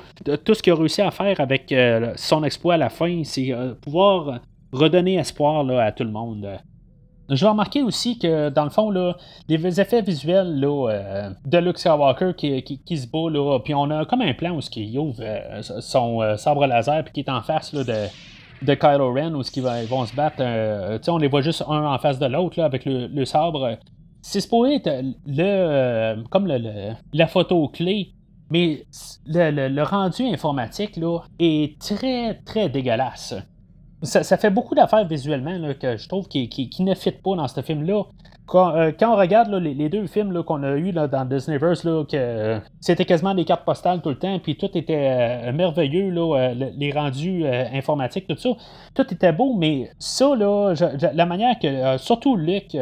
[0.45, 3.53] tout ce qu'il a réussi à faire avec euh, son exploit à la fin, c'est
[3.83, 4.39] pouvoir
[4.71, 6.49] redonner espoir à tout le monde.
[7.29, 9.17] Je vais remarquer aussi que, dans le fond, là,
[9.49, 14.23] les effets visuels là, de Luke Skywalker qui, se bat, là, puis on a comme
[14.23, 15.21] un plan où il ouvre
[15.81, 19.89] son sabre laser puis qui est en face là, de, de Kylo Ren où ils
[19.89, 20.43] vont se battre.
[21.09, 23.79] on les voit juste un en face de l'autre avec le, sabre
[24.23, 24.91] c'est supposé être
[25.27, 28.13] le, euh, comme le, la photo clé,
[28.51, 28.85] mais
[29.27, 33.35] le, rendu informatique là, est très, très dégueulasse.
[34.03, 38.05] ça, fait beaucoup d'affaires visuellement que je trouve qui, ne fit pas dans ce film-là.
[38.47, 43.05] Quand, euh, on regarde les, deux films qu'on a eu dans Disneyverse, là, que c'était
[43.05, 48.39] quasiment des cartes postales tout le temps, puis tout était merveilleux, les rendus informatiques, tout
[48.39, 48.49] ça,
[48.95, 50.73] tout était beau, mais ça, là,
[51.13, 52.75] la manière que, surtout Luc,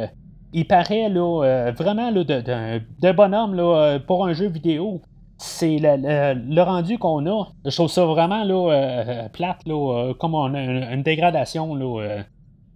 [0.56, 5.00] il paraît là, vraiment là, de, bonhomme là, pour un jeu vidéo
[5.38, 7.48] c'est le, rendu qu'on a.
[7.64, 12.02] Je trouve ça vraiment là, euh, plate, là, euh, comme on a une, dégradation là,
[12.02, 12.22] euh,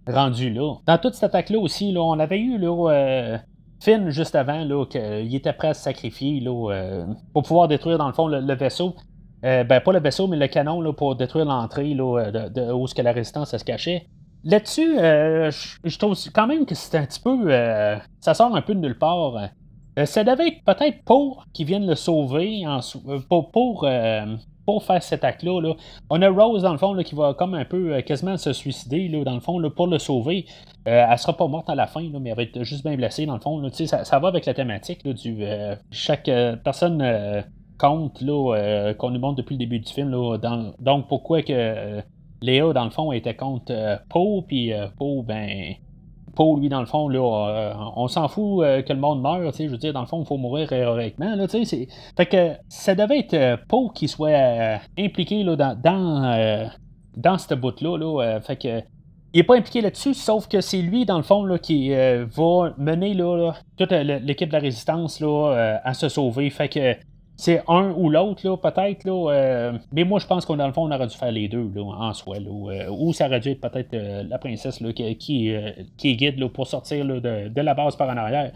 [0.07, 0.75] rendue là.
[0.85, 3.39] Dans toute cette attaque-là aussi, là, on avait eu là,
[3.79, 8.13] Finn juste avant qu'il était prêt à se sacrifier là, pour pouvoir détruire dans le
[8.13, 8.95] fond le, vaisseau.
[9.41, 12.93] ben pas le vaisseau, mais le canon là, pour détruire l'entrée de, de, où ce
[12.93, 14.07] que la résistance se cachait.
[14.43, 17.49] Là-dessus, je trouve quand même que c'est un petit peu.
[18.19, 19.49] ça sort un peu de nulle part.
[19.99, 24.35] Euh, ça devait être peut-être pour qu'ils viennent le sauver euh, pour, euh,
[24.65, 25.73] pour, faire cet acte-là.
[26.09, 29.33] On a Rose, dans le fond, qui va comme un peu quasiment se suicider, dans
[29.33, 30.45] le fond, pour le sauver.
[30.85, 33.35] elle sera pas morte à la fin, mais elle va être juste bien blessée, dans
[33.35, 33.61] le fond.
[33.71, 35.43] Ça, va avec la thématique du
[35.91, 36.29] chaque
[36.63, 37.43] personne
[37.77, 40.11] compte qu'on nous montre depuis le début du film.
[40.79, 42.01] donc, pourquoi que
[42.41, 43.73] Léa, dans le fond, était contre
[44.09, 45.75] Poe, puis Poe, ben
[46.35, 49.51] pour lui, dans le fond, là, euh, on s'en fout euh, que le monde meure,
[49.53, 51.87] je veux dire, dans le fond, il faut mourir héroïquement, là, tu sais.
[52.15, 56.69] Fait que ça devait être euh, Poe qui soit impliqué là, dans, dans,
[57.17, 58.81] dans cette bout-là, là, fait que
[59.33, 62.73] il n'est pas impliqué là-dessus, sauf que c'est lui, dans le fond, là, qui va
[62.77, 66.49] mener là, toute l'équipe de la résistance là, à se sauver.
[66.49, 66.95] Fait que
[67.41, 69.03] c'est un ou l'autre, là, peut-être.
[69.03, 71.81] Là, euh, mais moi, je pense qu'on fond, on aurait dû faire les deux là,
[71.81, 72.37] en soi.
[72.37, 76.15] Là, euh, ou ça aurait dû être peut-être euh, la princesse là, qui, qui, est
[76.15, 78.51] guide là, pour sortir là, de, la base par en arrière.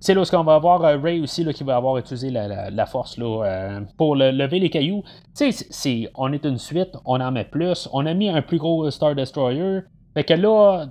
[0.00, 3.82] C'est là qu'on va avoir Ray aussi là, qui va avoir utilisé la, force là,
[3.98, 5.02] pour lever les cailloux.
[5.36, 7.90] Tu sais, on est une suite, on en met plus.
[7.92, 9.80] On a mis un plus gros Star Destroyer.
[10.14, 10.86] Fait que là,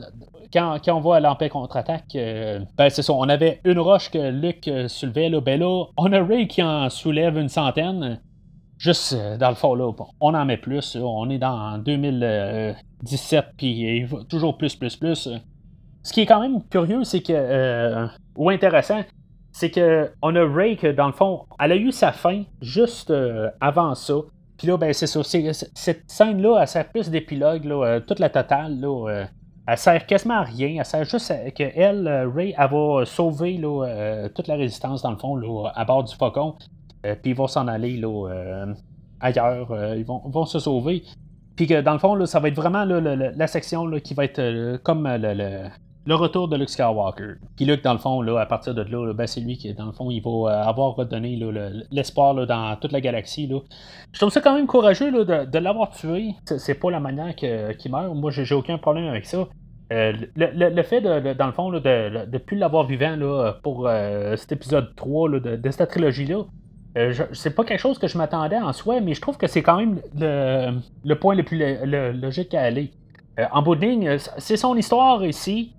[0.53, 4.67] quand, on à l'Empire contre-attaque, euh, ben c'est ça, on avait une roche que Luc
[4.67, 8.21] euh, soulevait, là, ben là, on a Ray qui en soulève une centaine.
[8.77, 10.95] Juste euh, dans le fond, là, on en met plus.
[11.01, 15.29] on est dans 2017, puis toujours plus, plus, plus.
[16.03, 19.01] Ce qui est quand même curieux, c'est que, ou intéressant,
[19.51, 23.11] c'est que on a Ray que, dans le fond, elle a eu sa fin juste
[23.61, 24.15] avant ça.
[24.57, 25.21] Puis là, ben c'est ça.
[25.23, 29.25] cette scène-là, elle sert plus d'épilogue, toute la totale, là
[29.65, 30.75] elle sert quasiment à rien.
[30.79, 35.01] Elle sert juste à, que elle, euh, Ray, elle va sauver euh, toute la résistance,
[35.01, 36.55] dans le fond, à bord du faucon.
[37.05, 38.01] Euh, puis ils vont s'en aller
[39.19, 39.95] ailleurs.
[39.95, 41.03] ils vont, se sauver.
[41.55, 45.07] Puis que dans le fond, ça va être vraiment la section qui va être comme
[45.07, 45.67] le,
[46.11, 47.35] retour de Luke Skywalker.
[47.55, 49.85] Puis Luke, dans le fond, là, à partir de là, ben, c'est lui qui, dans
[49.85, 51.39] le fond, il va avoir redonné
[51.91, 53.47] l'espoir dans toute la galaxie.
[53.47, 53.59] Là.
[54.11, 56.35] Je trouve ça quand même courageux de, l'avoir tué.
[56.45, 58.13] C'est pas la manière qu'il meurt.
[58.13, 59.47] Moi, j'ai aucun problème avec ça.
[59.91, 64.35] Euh, le, fait, de, dans le fond, de ne plus l'avoir vivant là, pour euh,
[64.35, 66.45] cet épisode 3 de, cette trilogie-là,
[66.97, 69.61] euh, c'est pas quelque chose que je m'attendais en soi, mais je trouve que c'est
[69.61, 71.57] quand même le, point le plus
[72.19, 72.91] logique à aller.
[73.51, 75.73] en bout de ligne, c'est son histoire ici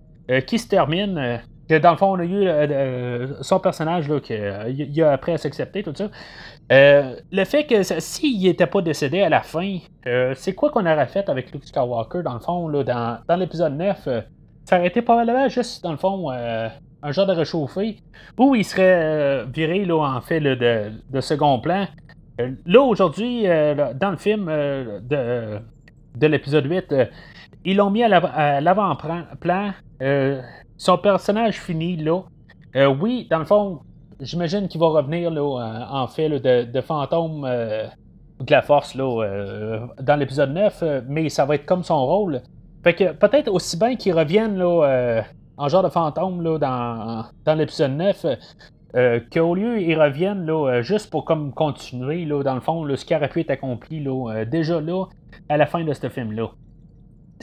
[0.46, 1.40] qui se termine.
[1.68, 4.18] que dans le fond, on a eu son personnage là,
[4.68, 6.08] il a appris à s'accepter, tout ça.
[6.72, 10.86] Euh, le fait que s'il n'était pas décédé à la fin, euh, c'est quoi qu'on
[10.86, 14.20] aurait fait avec Luke Skywalker dans le fond, là, dans, l'épisode 9 euh,
[14.64, 17.98] Ça aurait été probablement juste dans le fond un genre de réchauffé,
[18.38, 21.86] où il serait viré là, en fait de, de, second plan.
[22.64, 25.58] là aujourd'hui, dans le film de,
[26.16, 26.94] de l'épisode 8,
[27.64, 29.72] ils l'ont mis à l'avant-plan.
[30.76, 32.22] son personnage finit là.
[33.00, 33.80] oui, dans le fond,
[34.20, 37.86] j'imagine qu'il va revenir là, euh, en fait de, de, fantôme euh,
[38.40, 42.42] de la force là, euh, dans l'épisode 9, mais ça va être comme son rôle.
[42.82, 45.22] Fait que peut-être aussi bien qu'il revienne là,
[45.56, 48.26] en genre de fantôme là, dans, dans l'épisode 9.
[49.32, 53.14] qu'au lieu ils reviennent là, juste pour comme continuer là, dans le fond ce qui
[53.14, 55.06] aurait pu être accompli là, déjà là
[55.48, 56.48] à la fin de ce film là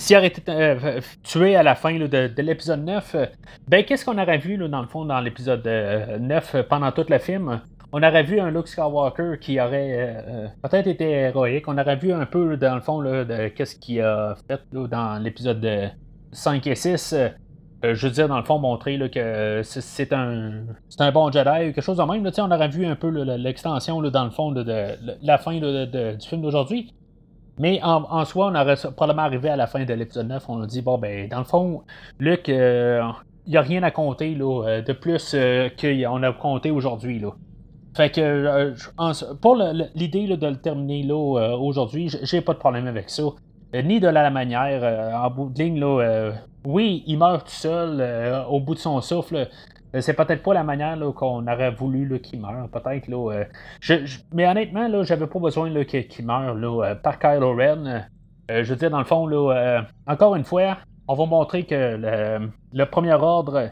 [0.02, 3.26] s'il aurait été euh, tué à la fin de, l'épisode 9, euh,
[3.68, 5.64] ben qu'est-ce qu'on aurait vu dans le fond dans l'épisode
[6.20, 7.62] 9 euh, pendant tout le film?
[7.92, 10.24] On aurait vu un Luke Skywalker qui aurait
[10.64, 11.68] peut-être été héroïque.
[11.68, 15.92] On aurait vu un peu dans le fond de qu'est-ce qu'il a fait dans l'épisode
[16.32, 17.16] 5 et 6.
[17.84, 20.68] je veux dire, dans le fond, montrer que c'est un,
[21.00, 22.32] un bon Jedi ou quelque chose de même.
[22.38, 24.64] on aurait vu un peu l'extension dans le fond de,
[25.22, 26.94] la fin du film d'aujourd'hui.
[27.60, 30.68] Mais en, soi, on aurait probablement arrivé à la fin de l'épisode 9, on a
[30.68, 31.84] dit, bon, ben, dans le fond,
[32.20, 33.02] Luc, euh,
[33.46, 37.20] il n'y a rien à compter là, euh, de plus euh, qu'on a compté aujourd'hui.
[37.20, 37.32] Là.
[37.96, 38.74] Fait que
[39.42, 39.58] pour
[39.96, 43.24] l'idée de le terminer là, aujourd'hui, j'ai pas de problème avec ça.
[43.84, 45.14] ni de la manière.
[45.14, 46.32] en bout de ligne, là,
[46.64, 49.50] oui, il meurt tout seul au bout de son souffle.
[50.00, 53.08] C'est peut-être pas la manière qu'on aurait voulu qu'il meure, peut-être.
[53.08, 53.44] Là,
[54.34, 58.06] mais honnêtement, là, j'avais pas besoin qu'il meure là, par Kylo Ren.
[58.50, 60.78] je veux dire, dans le fond, là, encore une fois,
[61.08, 63.72] on va montrer que le, premier ordre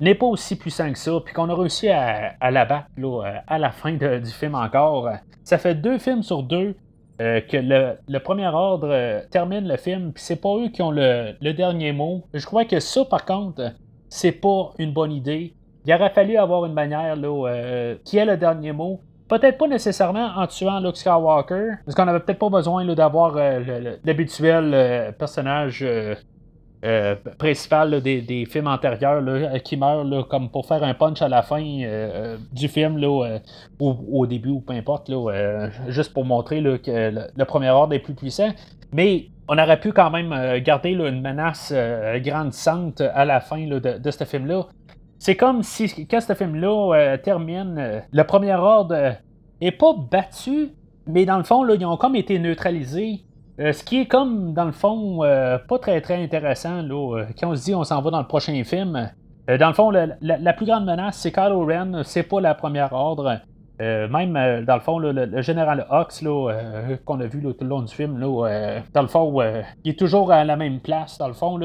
[0.00, 2.88] n'est pas aussi puissant que ça, puis qu'on a réussi à, à l'abattre
[3.46, 5.10] à la fin du film encore.
[5.44, 6.74] Ça fait deux films sur deux
[7.20, 10.90] euh, que le, premier ordre euh, termine le film, puis c'est pas eux qui ont
[10.90, 12.24] le, dernier mot.
[12.32, 13.74] Je crois que ça, par contre,
[14.10, 15.54] c'est pas une bonne idée.
[15.86, 19.00] Il aurait fallu avoir une manière là, euh, qui ait le dernier mot.
[19.28, 23.36] Peut-être pas nécessairement en tuant Luke Skywalker, parce qu'on avait peut-être pas besoin d'avoir
[24.04, 25.84] l'habituel personnage
[26.82, 31.42] euh, principal des, films antérieurs euh, qui meurt comme pour faire un punch à la
[31.42, 33.38] fin euh, du film là,
[33.78, 35.12] ou au début ou peu importe
[35.88, 38.48] juste pour montrer que le, premier ordre est plus puissant
[38.92, 41.74] mais on aurait pu quand même garder une menace
[42.24, 44.66] grandissante à la fin de, ce film là
[45.18, 49.16] c'est comme si quand ce film là termine le premier ordre
[49.60, 50.70] est pas battu
[51.06, 53.24] mais dans le fond ils ont comme été neutralisés
[53.60, 57.50] euh, ce qui est comme, dans le fond, euh, pas très très intéressant, euh, quand
[57.50, 59.10] on se dit on s'en va dans le prochain film.
[59.46, 63.40] dans le fond, la, plus grande menace, c'est Kylo Ren, c'est pas la première ordre.
[63.80, 66.24] Même, dans le fond, le, général Hux,
[67.04, 69.40] qu'on a vu tout le long du film, dans le fond,
[69.84, 71.58] il est toujours à la même place, dans le fond.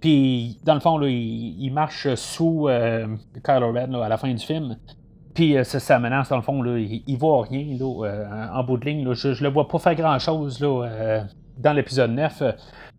[0.00, 2.68] Puis, dans le fond, il, marche sous
[3.44, 4.76] Kylo Ren à la fin du film.
[5.38, 8.76] Puis euh, sa menace, dans le fond, là, il, ne voit rien euh, en bout
[8.76, 9.14] de ligne.
[9.14, 11.22] je, ne le vois pas faire grand-chose euh,
[11.56, 12.42] dans l'épisode 9.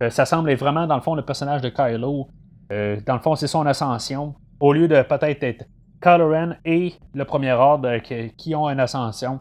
[0.08, 2.28] ça semble vraiment, dans le fond, le personnage de Kylo.
[2.70, 4.34] dans le fond, c'est son ascension.
[4.58, 5.66] Au lieu de peut-être être
[6.00, 6.32] Kylo
[6.64, 9.40] et le Premier Ordre qui, ont une ascension.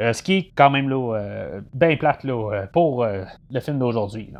[0.00, 4.32] ce qui est quand même là, bien plate là, pour le film d'aujourd'hui.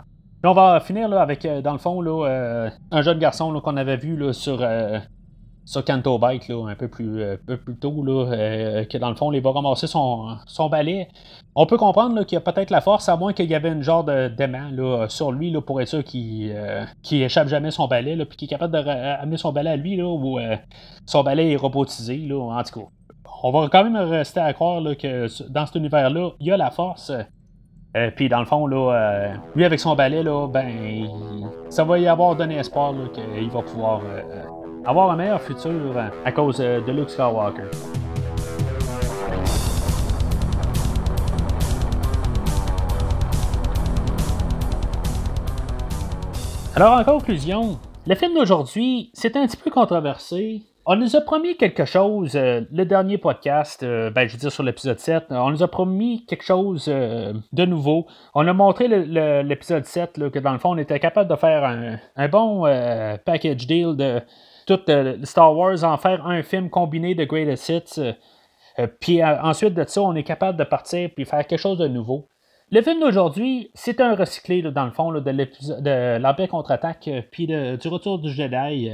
[0.43, 4.63] On va finir avec, dans le fond, un jeune garçon qu'on avait vu sur
[5.65, 7.37] sur Canto Bike là, un peu plus, euh,
[7.81, 10.37] tôt, là, euh, que dans le fond, il va ramasser son,
[10.71, 11.09] balai.
[11.55, 13.83] On peut comprendre qu'il y a peut-être la force, à moins qu'il y avait une
[13.83, 14.71] genre de d'aimant
[15.09, 18.51] sur lui là, pour être sûr qu'il euh, échappe jamais son balai, puis qu'il est
[18.51, 20.39] capable d'amener son balai à lui, là, ou
[21.07, 22.17] son balai est robotisé.
[22.17, 22.87] Là, en tout cas,
[23.43, 26.57] on va quand même rester à croire là, que dans cet univers-là, il y a
[26.57, 27.13] la force.
[28.17, 31.09] puis dans le fond, là, lui avec son balai, là, ben,
[31.69, 34.03] ça va y avoir donné espoir qu'il va pouvoir
[34.85, 37.65] avoir un meilleur futur euh, à cause euh, de Luke Skywalker.
[46.75, 50.63] Alors en conclusion, le film d'aujourd'hui, c'est un petit peu controversé.
[50.87, 54.63] On nous a promis quelque chose, euh, le dernier podcast, ben, je veux dire sur
[54.63, 58.07] l'épisode 7, on nous a promis quelque chose de nouveau.
[58.35, 62.29] On a montré l'épisode 7 que dans le fond, on était capable de faire un
[62.29, 62.63] bon
[63.27, 64.23] package deal de
[64.71, 67.99] tout euh, Star Wars, en faire un film combiné de Greatest Hits.
[67.99, 68.13] Euh,
[68.79, 71.89] euh, puis ensuite de ça, on est capable de partir puis faire quelque chose de
[71.89, 72.29] nouveau.
[72.71, 77.89] Le film d'aujourd'hui, c'est un recyclé dans le fond de, de l'Empire contre-attaque puis du
[77.89, 78.93] Retour du Jedi.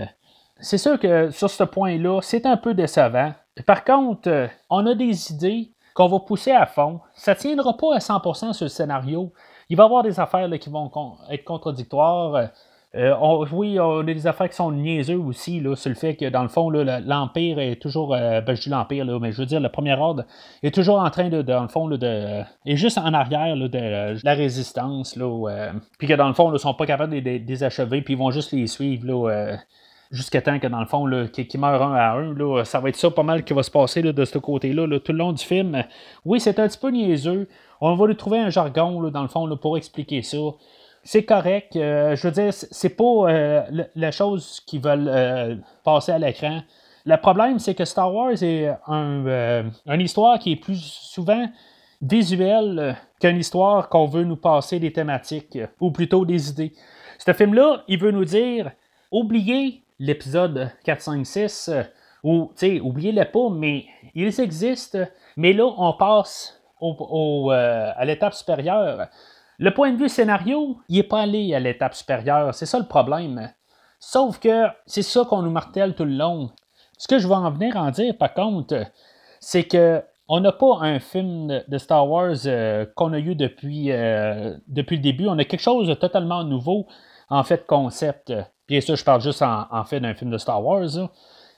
[0.60, 3.34] C'est sûr que sur ce point-là, c'est un peu décevant.
[3.66, 7.00] Par contre, on a des idées qu'on va pousser à fond.
[7.12, 9.30] Ça ne tiendra pas à 100% sur le scénario.
[9.68, 10.90] Il va y avoir des affaires qui vont
[11.30, 12.48] être contradictoires.
[12.96, 16.28] Euh, oui, on a des affaires qui sont niaiseux aussi, là, sur le fait que
[16.30, 18.14] dans le fond, l'Empire est toujours.
[18.14, 20.24] Euh, ben, je dis l'Empire, mais je veux dire, le premier ordre
[20.62, 22.42] est toujours en train de, dans le fond, de.
[22.64, 25.50] est juste en arrière de, la résistance, là.
[25.50, 28.14] Euh, puis que dans le fond, ils ne sont pas capables de les achever, puis
[28.14, 29.56] ils vont juste les suivre, là.
[30.12, 32.96] Jusqu'à temps que dans le fond, qu'ils meurent un à un, là, ça va être
[32.96, 35.82] ça pas mal qui va se passer de ce côté-là tout le long du film.
[36.24, 37.48] Oui, c'est un petit peu niaiseux.
[37.80, 40.38] On va lui trouver un jargon, dans le fond, pour expliquer ça
[41.06, 41.76] c'est correct.
[41.76, 43.62] Euh, je veux dire, c'est pas euh,
[43.94, 45.54] la chose qu'ils veulent euh,
[45.84, 46.62] passer à l'écran.
[47.04, 51.48] Le problème, c'est que Star Wars est un, une histoire qui est plus souvent
[52.02, 56.72] visuelle qu'une histoire qu'on veut nous passer des thématiques, ou plutôt des idées.
[57.24, 58.72] Ce film-là, il veut nous dire
[59.12, 61.70] oubliez l'épisode 4, 5, 6,
[62.24, 63.84] ou, tu sais, oubliez-les pas, mais
[64.16, 64.98] ils existent,
[65.36, 69.06] mais là, on passe à l'étape supérieure.
[69.58, 72.54] Le point de vue scénario, il n'est pas allé à l'étape supérieure.
[72.54, 73.50] C'est ça le problème.
[74.00, 76.50] Sauf que c'est ça qu'on nous martèle tout le long.
[76.98, 78.86] Ce que je vais en venir en dire, par contre,
[79.40, 83.92] c'est que on n'a pas un film de Star Wars euh, qu'on a eu depuis,
[83.92, 85.28] euh, depuis le début.
[85.28, 86.86] On a quelque chose de totalement nouveau,
[87.30, 88.32] en fait, concept.
[88.66, 90.88] Bien sûr, je parle juste en, fait d'un film de Star Wars.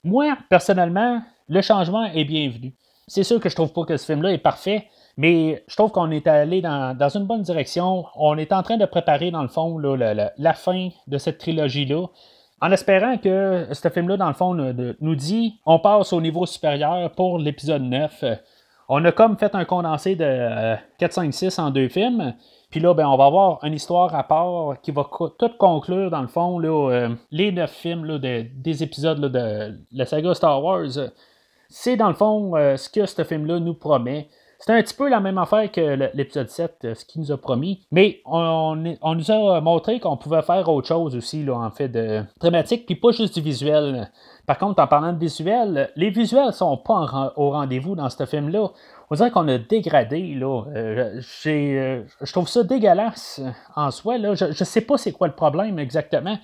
[0.05, 2.75] Moi, personnellement, le changement est bienvenu.
[3.07, 4.89] C'est sûr que je trouve pas que ce film-là est parfait,
[5.19, 8.05] Mais je trouve qu'on est allé dans, une bonne direction.
[8.15, 12.07] On est en train de préparer, dans le fond, la, fin de cette trilogie-là.
[12.61, 17.11] En espérant que ce film-là, dans le fond, nous dit on passe au niveau supérieur
[17.11, 18.25] pour l'épisode 9.
[18.89, 22.35] On a comme fait un condensé de 4, 5, 6 en deux films.
[22.71, 25.05] Puis là, ben, on va avoir une histoire à part qui va
[25.37, 30.33] tout conclure, dans le fond, là, euh, les neuf films des épisodes de la saga
[30.33, 31.11] Star Wars.
[31.69, 34.29] C'est, dans le fond, euh, ce que ce film-là nous promet.
[34.59, 37.37] C'est un petit peu la même affaire que l'épisode 7, euh, ce qu'il nous a
[37.37, 37.87] promis.
[37.93, 42.25] Mais on, nous a montré qu'on pouvait faire autre chose aussi, là, en fait, de
[42.41, 44.11] dramatique, puis pas juste du visuel.
[44.47, 48.71] Par contre, en parlant de visuel, les visuels sont pas au rendez-vous dans ce film-là
[49.11, 50.35] on dirait qu'on a dégradé.
[50.35, 50.65] Là.
[50.75, 53.41] Euh, euh, je trouve ça dégueulasse
[53.75, 54.19] en soi.
[54.19, 54.35] Là.
[54.35, 56.39] Je ne sais pas c'est quoi le problème exactement.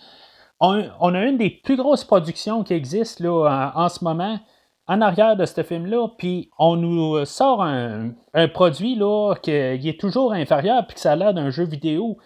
[0.60, 4.38] On, a une des plus grosses productions qui existent là, en, ce moment
[4.86, 8.12] en arrière de ce film-là, puis on nous sort un,
[8.52, 12.18] produit là, qui, est toujours inférieur, puis que ça a l'air d'un jeu vidéo.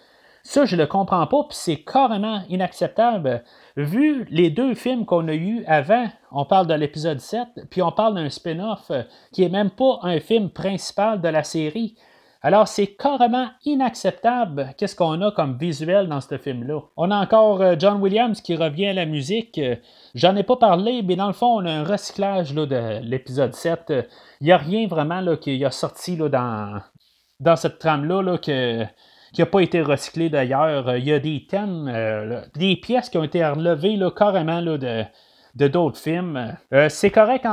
[0.43, 3.43] Ça, je le comprends pas, puis c'est carrément inacceptable.
[3.75, 7.91] Vu les deux films qu'on a eus avant, on parle de l'épisode 7, puis on
[7.91, 11.95] parle d'un spin-off euh, qui est même pas un film principal de la série.
[12.41, 16.79] Alors, c'est carrément inacceptable qu'est-ce qu'on a comme visuel dans ce film-là?
[16.95, 19.59] On a encore euh, John Williams qui revient à la musique.
[20.15, 23.93] J'en ai pas parlé, mais dans le fond, on a un recyclage de l'épisode 7.
[24.39, 26.81] Il n'y a rien vraiment qui a sorti là, dans,
[27.41, 28.51] dans cette trame-là qui
[29.37, 30.95] n'a pas été recyclé d'ailleurs.
[30.95, 34.77] Il y a des thèmes, euh, des pièces qui ont été relevées là, carrément là,
[34.77, 36.55] de, d'autres films.
[36.73, 37.45] Euh, c'est correct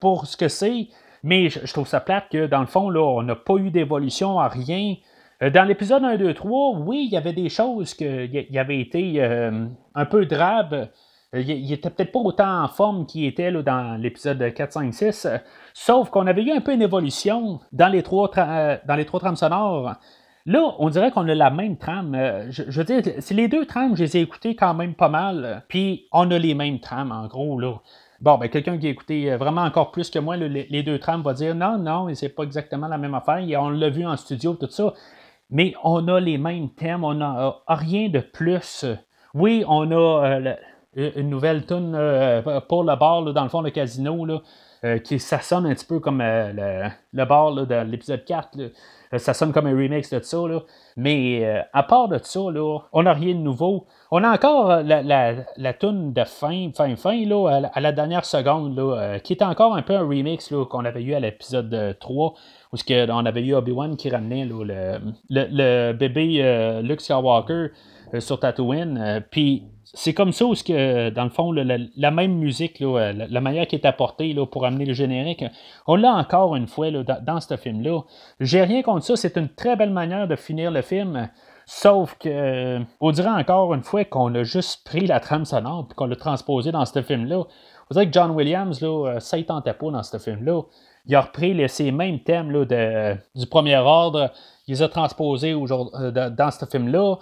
[0.00, 0.88] pour ce que c'est,
[1.24, 4.38] mais je, trouve ça plate que dans le fond, là, on n'a pas eu d'évolution
[4.38, 4.94] à rien.
[5.42, 8.06] Euh, dans l'épisode 1, 2, 3, oui, il y avait des choses qui
[8.56, 10.88] avaient été un peu drabes.
[11.32, 15.26] Il était peut-être pas autant en forme qu'il était là, dans l'épisode 4, 5, 6,
[15.72, 18.30] sauf qu'on avait eu un peu une évolution dans les trois,
[18.86, 19.96] dans les trois trames sonores.
[20.46, 22.14] Là, on dirait qu'on a la même trame.
[22.14, 25.08] Euh, je, veux dire, c'est les deux trames, je les ai écoutées quand même pas
[25.08, 25.64] mal.
[25.68, 27.80] Puis on a les mêmes trames, en gros, là.
[28.24, 31.20] Bon, ben, quelqu'un qui a écouté euh, vraiment encore plus que moi les, deux trames
[31.20, 33.44] va dire non, non, c'est pas exactement la même affaire.
[33.60, 34.94] on l'a vu en studio, tout ça.
[35.50, 38.86] Mais on a les mêmes thèmes, on n'a euh, rien de plus.
[39.34, 40.56] Oui, on a
[40.96, 41.92] une nouvelle tune
[42.66, 44.40] pour le bar, dans le fond, le casino, là,
[45.00, 48.56] qui ça sonne un petit peu comme le, le, bar de l'épisode 4.
[49.14, 50.38] Euh, ça sonne comme un remix de ça.
[50.48, 50.60] Là.
[50.96, 53.86] Mais euh, à part de ça, là, on n'a rien de nouveau.
[54.10, 58.24] On a encore euh, la, la, toune de fin, fin, fin, là, à, la, dernière
[58.24, 62.34] seconde, là, qui était encore un peu un remix qu'on avait eu à l'épisode 3,
[62.72, 64.98] où on avait eu Obi-Wan qui ramenait le,
[65.30, 67.68] le, bébé Luke Skywalker
[68.20, 69.24] sur Tatooine.
[69.30, 73.76] Puis c'est comme ça où, que, dans le fond, la, même musique, la, manière qui
[73.76, 75.44] est apportée pour amener le générique,
[75.86, 78.00] on l'a encore une fois dans, ce film-là.
[78.40, 81.28] J'ai rien contre ça, c'est une très belle manière de finir le film.
[81.66, 85.94] Sauf que, on dirait encore une fois qu'on a juste pris la trame sonore et
[85.94, 87.38] qu'on l'a transposé dans ce film-là.
[87.38, 90.62] Vous dirait que John Williams, là, euh, ça tentait pas dans ce film-là.
[91.06, 94.30] Il a repris ces mêmes thèmes de, du premier ordre,
[94.66, 97.16] il les a transposés euh, dans ce film-là.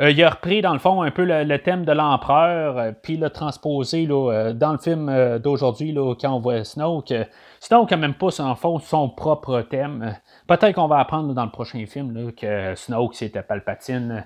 [0.00, 3.16] Euh, il a repris, dans le fond, un peu le, thème de l'empereur, euh, puis
[3.16, 7.12] l'a transposé là, euh, dans le film d'aujourd'hui, quand on voit Snoke.
[7.58, 10.14] Snoke n'a même pas, en fond, son propre thème.
[10.46, 14.24] Peut-être qu'on va apprendre dans le prochain film que Snoke, c'était Palpatine.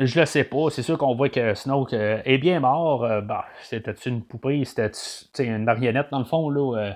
[0.00, 0.70] Je le sais pas.
[0.70, 3.06] C'est sûr qu'on voit que Snoke est bien mort.
[3.22, 4.90] bah, c'était une poupée, c'était
[5.44, 6.94] une marionnette, dans le fond, là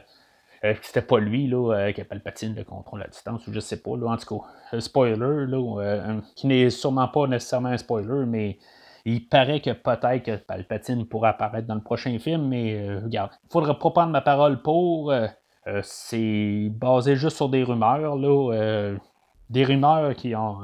[0.65, 3.61] euh, c'était pas lui là, euh, qui a Palpatine le contrôle à distance, ou je
[3.61, 3.97] sais pas.
[3.97, 8.27] Là, en tout cas, un spoiler, là, euh, qui n'est sûrement pas nécessairement un spoiler,
[8.27, 8.59] mais
[9.05, 13.53] il paraît que peut-être que Palpatine pourra apparaître dans le prochain film, mais regarde, il
[13.53, 15.13] faudrait pas prendre ma parole pour.
[15.83, 18.95] c'est basé juste sur des rumeurs, là,
[19.51, 20.61] des rumeurs qui ont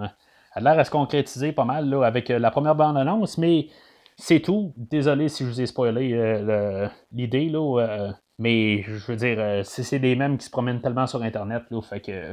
[0.57, 3.67] l'air à se concrétiser pas mal là, avec la première bande-annonce, mais
[4.17, 4.73] c'est tout.
[4.77, 6.41] Désolé si je vous ai spoilé
[7.11, 7.49] l'idée.
[7.49, 8.15] là.
[8.39, 11.83] Mais je veux dire, euh, c'est des mêmes qui se promènent tellement sur Internet, là,
[11.83, 12.33] fait que.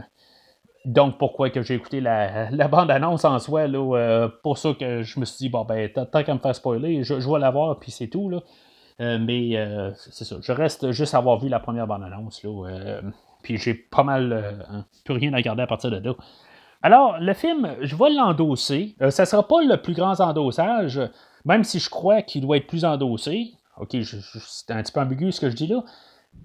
[0.85, 5.19] Donc, pourquoi que j'ai écouté la, bande-annonce en soi, là, euh, pour ça que je
[5.19, 8.07] me suis dit, bon, ben, tant qu'à me faire spoiler, je, vais l'avoir, puis c'est
[8.07, 8.41] tout, là.
[9.01, 9.57] Euh, mais
[9.95, 13.01] c'est ça, je reste juste à avoir vu la première bande-annonce, là.
[13.41, 16.15] puis j'ai pas mal, hein, plus rien à regarder à partir de là.
[16.83, 18.95] Alors, le film, je vais l'endosser.
[19.09, 21.01] ça sera pas le plus grand endossage,
[21.45, 23.55] même si je crois qu'il doit être plus endossé.
[23.80, 25.84] OK, c'est un petit peu ambigu ce que je dis là.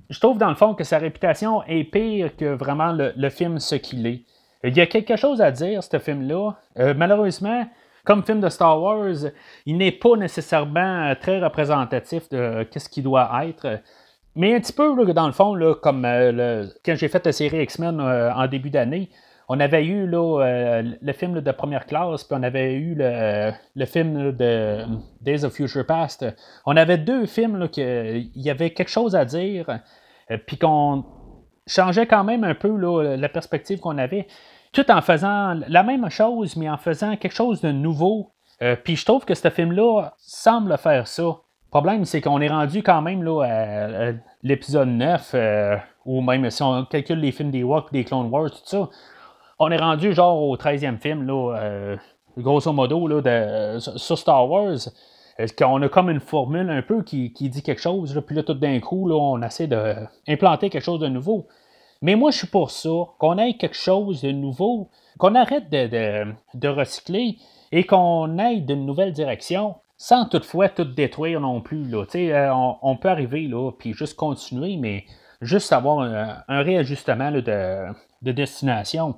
[0.09, 3.75] Je trouve dans le fond que sa réputation est pire que vraiment le, film ce
[3.75, 4.23] qu'il est.
[4.63, 6.53] Il y a quelque chose à dire, ce film-là.
[6.79, 7.67] Euh, malheureusement,
[8.05, 9.31] comme film de Star Wars,
[9.67, 13.81] il n'est pas nécessairement très représentatif de ce qu'il doit être.
[14.37, 18.47] Mais un petit peu, dans le fond, comme quand j'ai fait la série X-Men en
[18.47, 19.11] début d'année,
[19.53, 24.31] on avait eu là, le film de première classe, puis on avait eu le, film
[24.31, 24.85] de
[25.23, 26.25] Days of Future Past.
[26.67, 29.81] On avait deux films qu'il y avait quelque chose à dire,
[30.47, 31.05] puis qu'on
[31.67, 32.77] changeait quand même un peu
[33.17, 34.29] la perspective qu'on avait,
[34.73, 38.31] tout en faisant la même chose, mais en faisant quelque chose de nouveau.
[38.63, 41.23] Euh, puis je trouve que ce film-là semble faire ça.
[41.23, 44.13] Le problème, c'est qu'on est rendu quand même à,
[44.45, 48.51] l'épisode 9, euh, ou même si on calcule les films des Walk, des Clone Wars,
[48.51, 48.89] tout ça,
[49.61, 51.97] on est rendu genre au 13e film, là, euh,
[52.39, 54.89] grosso modo, de, sur Star Wars.
[55.63, 58.81] On a comme une formule un peu qui, dit quelque chose, puis là, tout d'un
[58.81, 61.47] coup, on essaie d'implanter quelque chose de nouveau?
[62.03, 64.89] Mais moi, je suis pour ça, qu'on ait quelque chose de nouveau,
[65.19, 67.37] qu'on arrête de, recycler
[67.73, 71.85] et qu'on aille d'une nouvelle direction sans toutefois tout détruire non plus.
[71.85, 72.05] Là.
[72.15, 75.05] Euh, on, peut arriver là, puis juste continuer, mais
[75.43, 77.93] juste avoir un, réajustement de,
[78.23, 79.17] destination.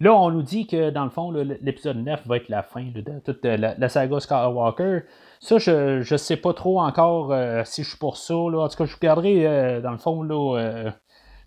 [0.00, 3.02] Là, on nous dit que dans le fond, l'épisode 9 va être la fin de
[3.24, 5.00] toute la, saga Skywalker.
[5.38, 8.34] Ça, je ne sais pas trop encore euh, si je suis pour ça.
[8.34, 8.58] Là.
[8.58, 10.92] En tout cas, je garderai euh, dans le fond là,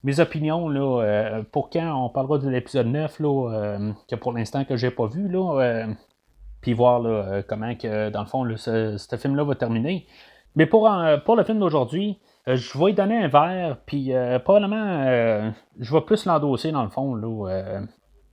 [0.05, 4.33] mes opinions là, euh, pour quand on parlera de l'épisode 9, là, euh, que pour
[4.33, 5.87] l'instant que j'ai pas vu, là, euh,
[6.61, 10.05] puis voir là, comment que dans le fond ce, film-là va terminer.
[10.55, 10.89] Mais pour,
[11.25, 14.11] pour le film d'aujourd'hui, je vais y donner un verre, puis
[14.43, 17.81] probablement je vais plus l'endosser dans le fond là,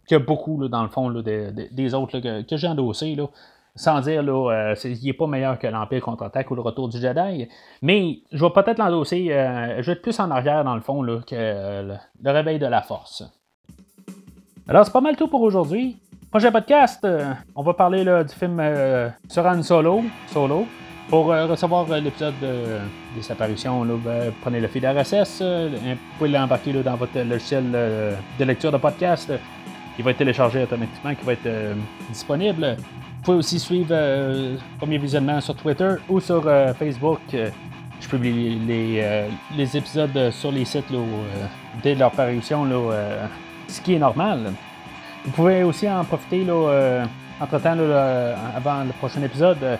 [0.09, 3.15] que beaucoup là, dans le fond là, des autres que, que j'ai endossés.
[3.15, 3.29] Là
[3.75, 7.49] sans dire là, euh, n'est pas meilleur que l'Empire contre-attaque ou le retour du Jedi.
[7.81, 11.03] Mais je vais peut-être l'endosser, euh, je vais être plus en arrière dans le fond
[11.03, 13.25] là, que euh, le, réveil de la force.
[14.69, 15.97] Alors c'est pas mal tout pour aujourd'hui.
[16.31, 17.07] Prochain podcast,
[17.55, 18.63] on va parler du film
[19.29, 20.67] sur Han Solo, Solo.
[21.11, 27.21] Pour recevoir l'épisode des apparitions, ben, prenez le fil RSS, vous pouvez l'embarquer dans votre
[27.21, 29.31] logiciel de lecture de podcast.
[29.99, 31.77] Il va être téléchargé automatiquement, qui va être
[32.09, 32.77] disponible.
[33.23, 37.21] Vous pouvez aussi suivre euh, Premier Visionnement sur Twitter ou sur euh, Facebook.
[37.35, 37.51] Euh,
[38.01, 40.93] je publie les, les, épisodes sur les sites
[41.85, 42.67] dès leur parution,
[43.69, 44.53] ce qui est normal.
[45.25, 46.45] Vous pouvez aussi en profiter
[47.41, 47.79] entre-temps
[48.57, 49.79] avant le prochain épisode.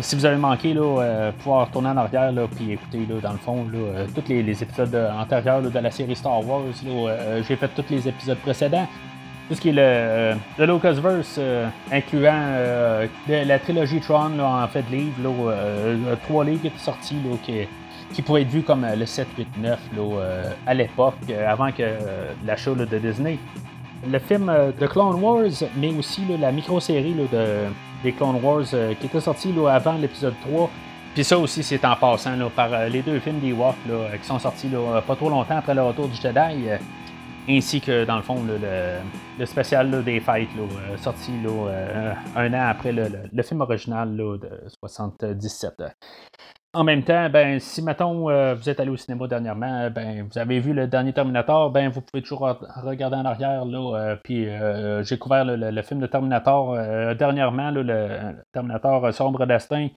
[0.00, 3.66] si vous avez manqué, là, pouvoir tourner en arrière et écouter dans le fond
[4.14, 6.62] tous les, épisodes antérieurs de la série Star Wars.
[7.48, 8.86] J'ai fait tous les épisodes précédents
[9.50, 14.68] tout ce qui est le, euh, le Lucasverse, euh, incluant euh, la trilogie Tron, en
[14.68, 17.66] fait, livre, là, trois livres qui étaient sortis, là, qui,
[18.14, 19.78] qui pouvaient être vus comme le 7, 8, 9
[20.68, 21.14] à l'époque,
[21.48, 21.82] avant que
[22.46, 23.38] l'achat de Disney.
[24.08, 27.26] Le film de Clone Wars, mais aussi la micro-série de,
[28.04, 28.66] des Clone Wars
[29.00, 30.70] qui était sorti avant l'épisode 3.
[31.12, 34.70] Puis ça aussi, c'est en passant par les deux films des Walk qui sont sortis
[35.08, 36.68] pas trop longtemps après le retour du Jedi
[37.48, 42.92] ainsi que dans le fond le, spécial des fêtes euh, sorti euh, un an après
[42.92, 44.50] le, film original de
[44.84, 45.82] 77.
[46.72, 50.38] En même temps, ben, si mettons euh, vous êtes allé au cinéma dernièrement, ben, vous
[50.38, 53.64] avez vu le dernier Terminator, ben, vous pouvez toujours regarder en arrière.
[55.02, 56.76] J'ai couvert le, film de Terminator
[57.16, 59.88] dernièrement, le Terminator Sombre Destin,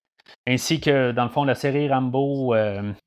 [0.48, 2.56] ainsi que dans le fond la série Rambo,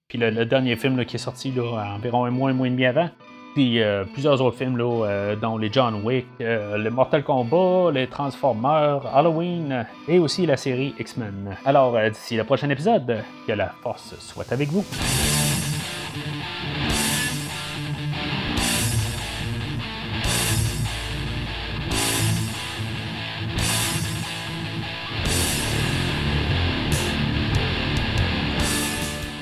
[0.06, 3.10] puis le, dernier film qui est sorti environ un mois, un mois et demi avant.
[3.58, 8.06] Euh, plusieurs autres films, là, euh, dont les John Wick, euh, le Mortal Kombat, les
[8.06, 11.56] Transformers, Halloween et aussi la série X-Men.
[11.64, 14.84] Alors, d'ici le prochain épisode, que la force soit avec vous.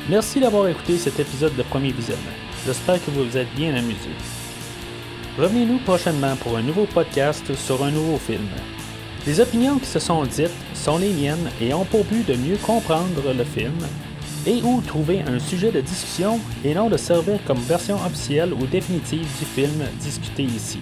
[0.08, 2.43] Merci d'avoir écouté cet épisode de Premier Visionnement.
[2.66, 4.08] J'espère que vous vous êtes bien amusé.
[5.38, 8.48] Revenez-nous prochainement pour un nouveau podcast sur un nouveau film.
[9.26, 12.56] Les opinions qui se sont dites sont les miennes et ont pour but de mieux
[12.56, 13.76] comprendre le film
[14.46, 18.66] et ou trouver un sujet de discussion et non de servir comme version officielle ou
[18.66, 20.80] définitive du film discuté ici.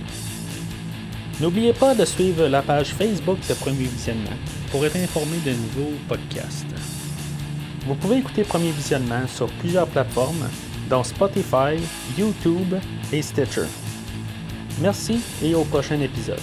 [1.40, 4.38] N'oubliez pas de suivre la page Facebook de Premier Visionnement
[4.70, 6.66] pour être informé de nouveaux podcasts.
[7.88, 10.46] Vous pouvez écouter Premier Visionnement sur plusieurs plateformes
[10.92, 11.80] dont Spotify,
[12.18, 12.74] YouTube
[13.14, 13.64] et Stitcher.
[14.82, 16.38] Merci et au prochain épisode.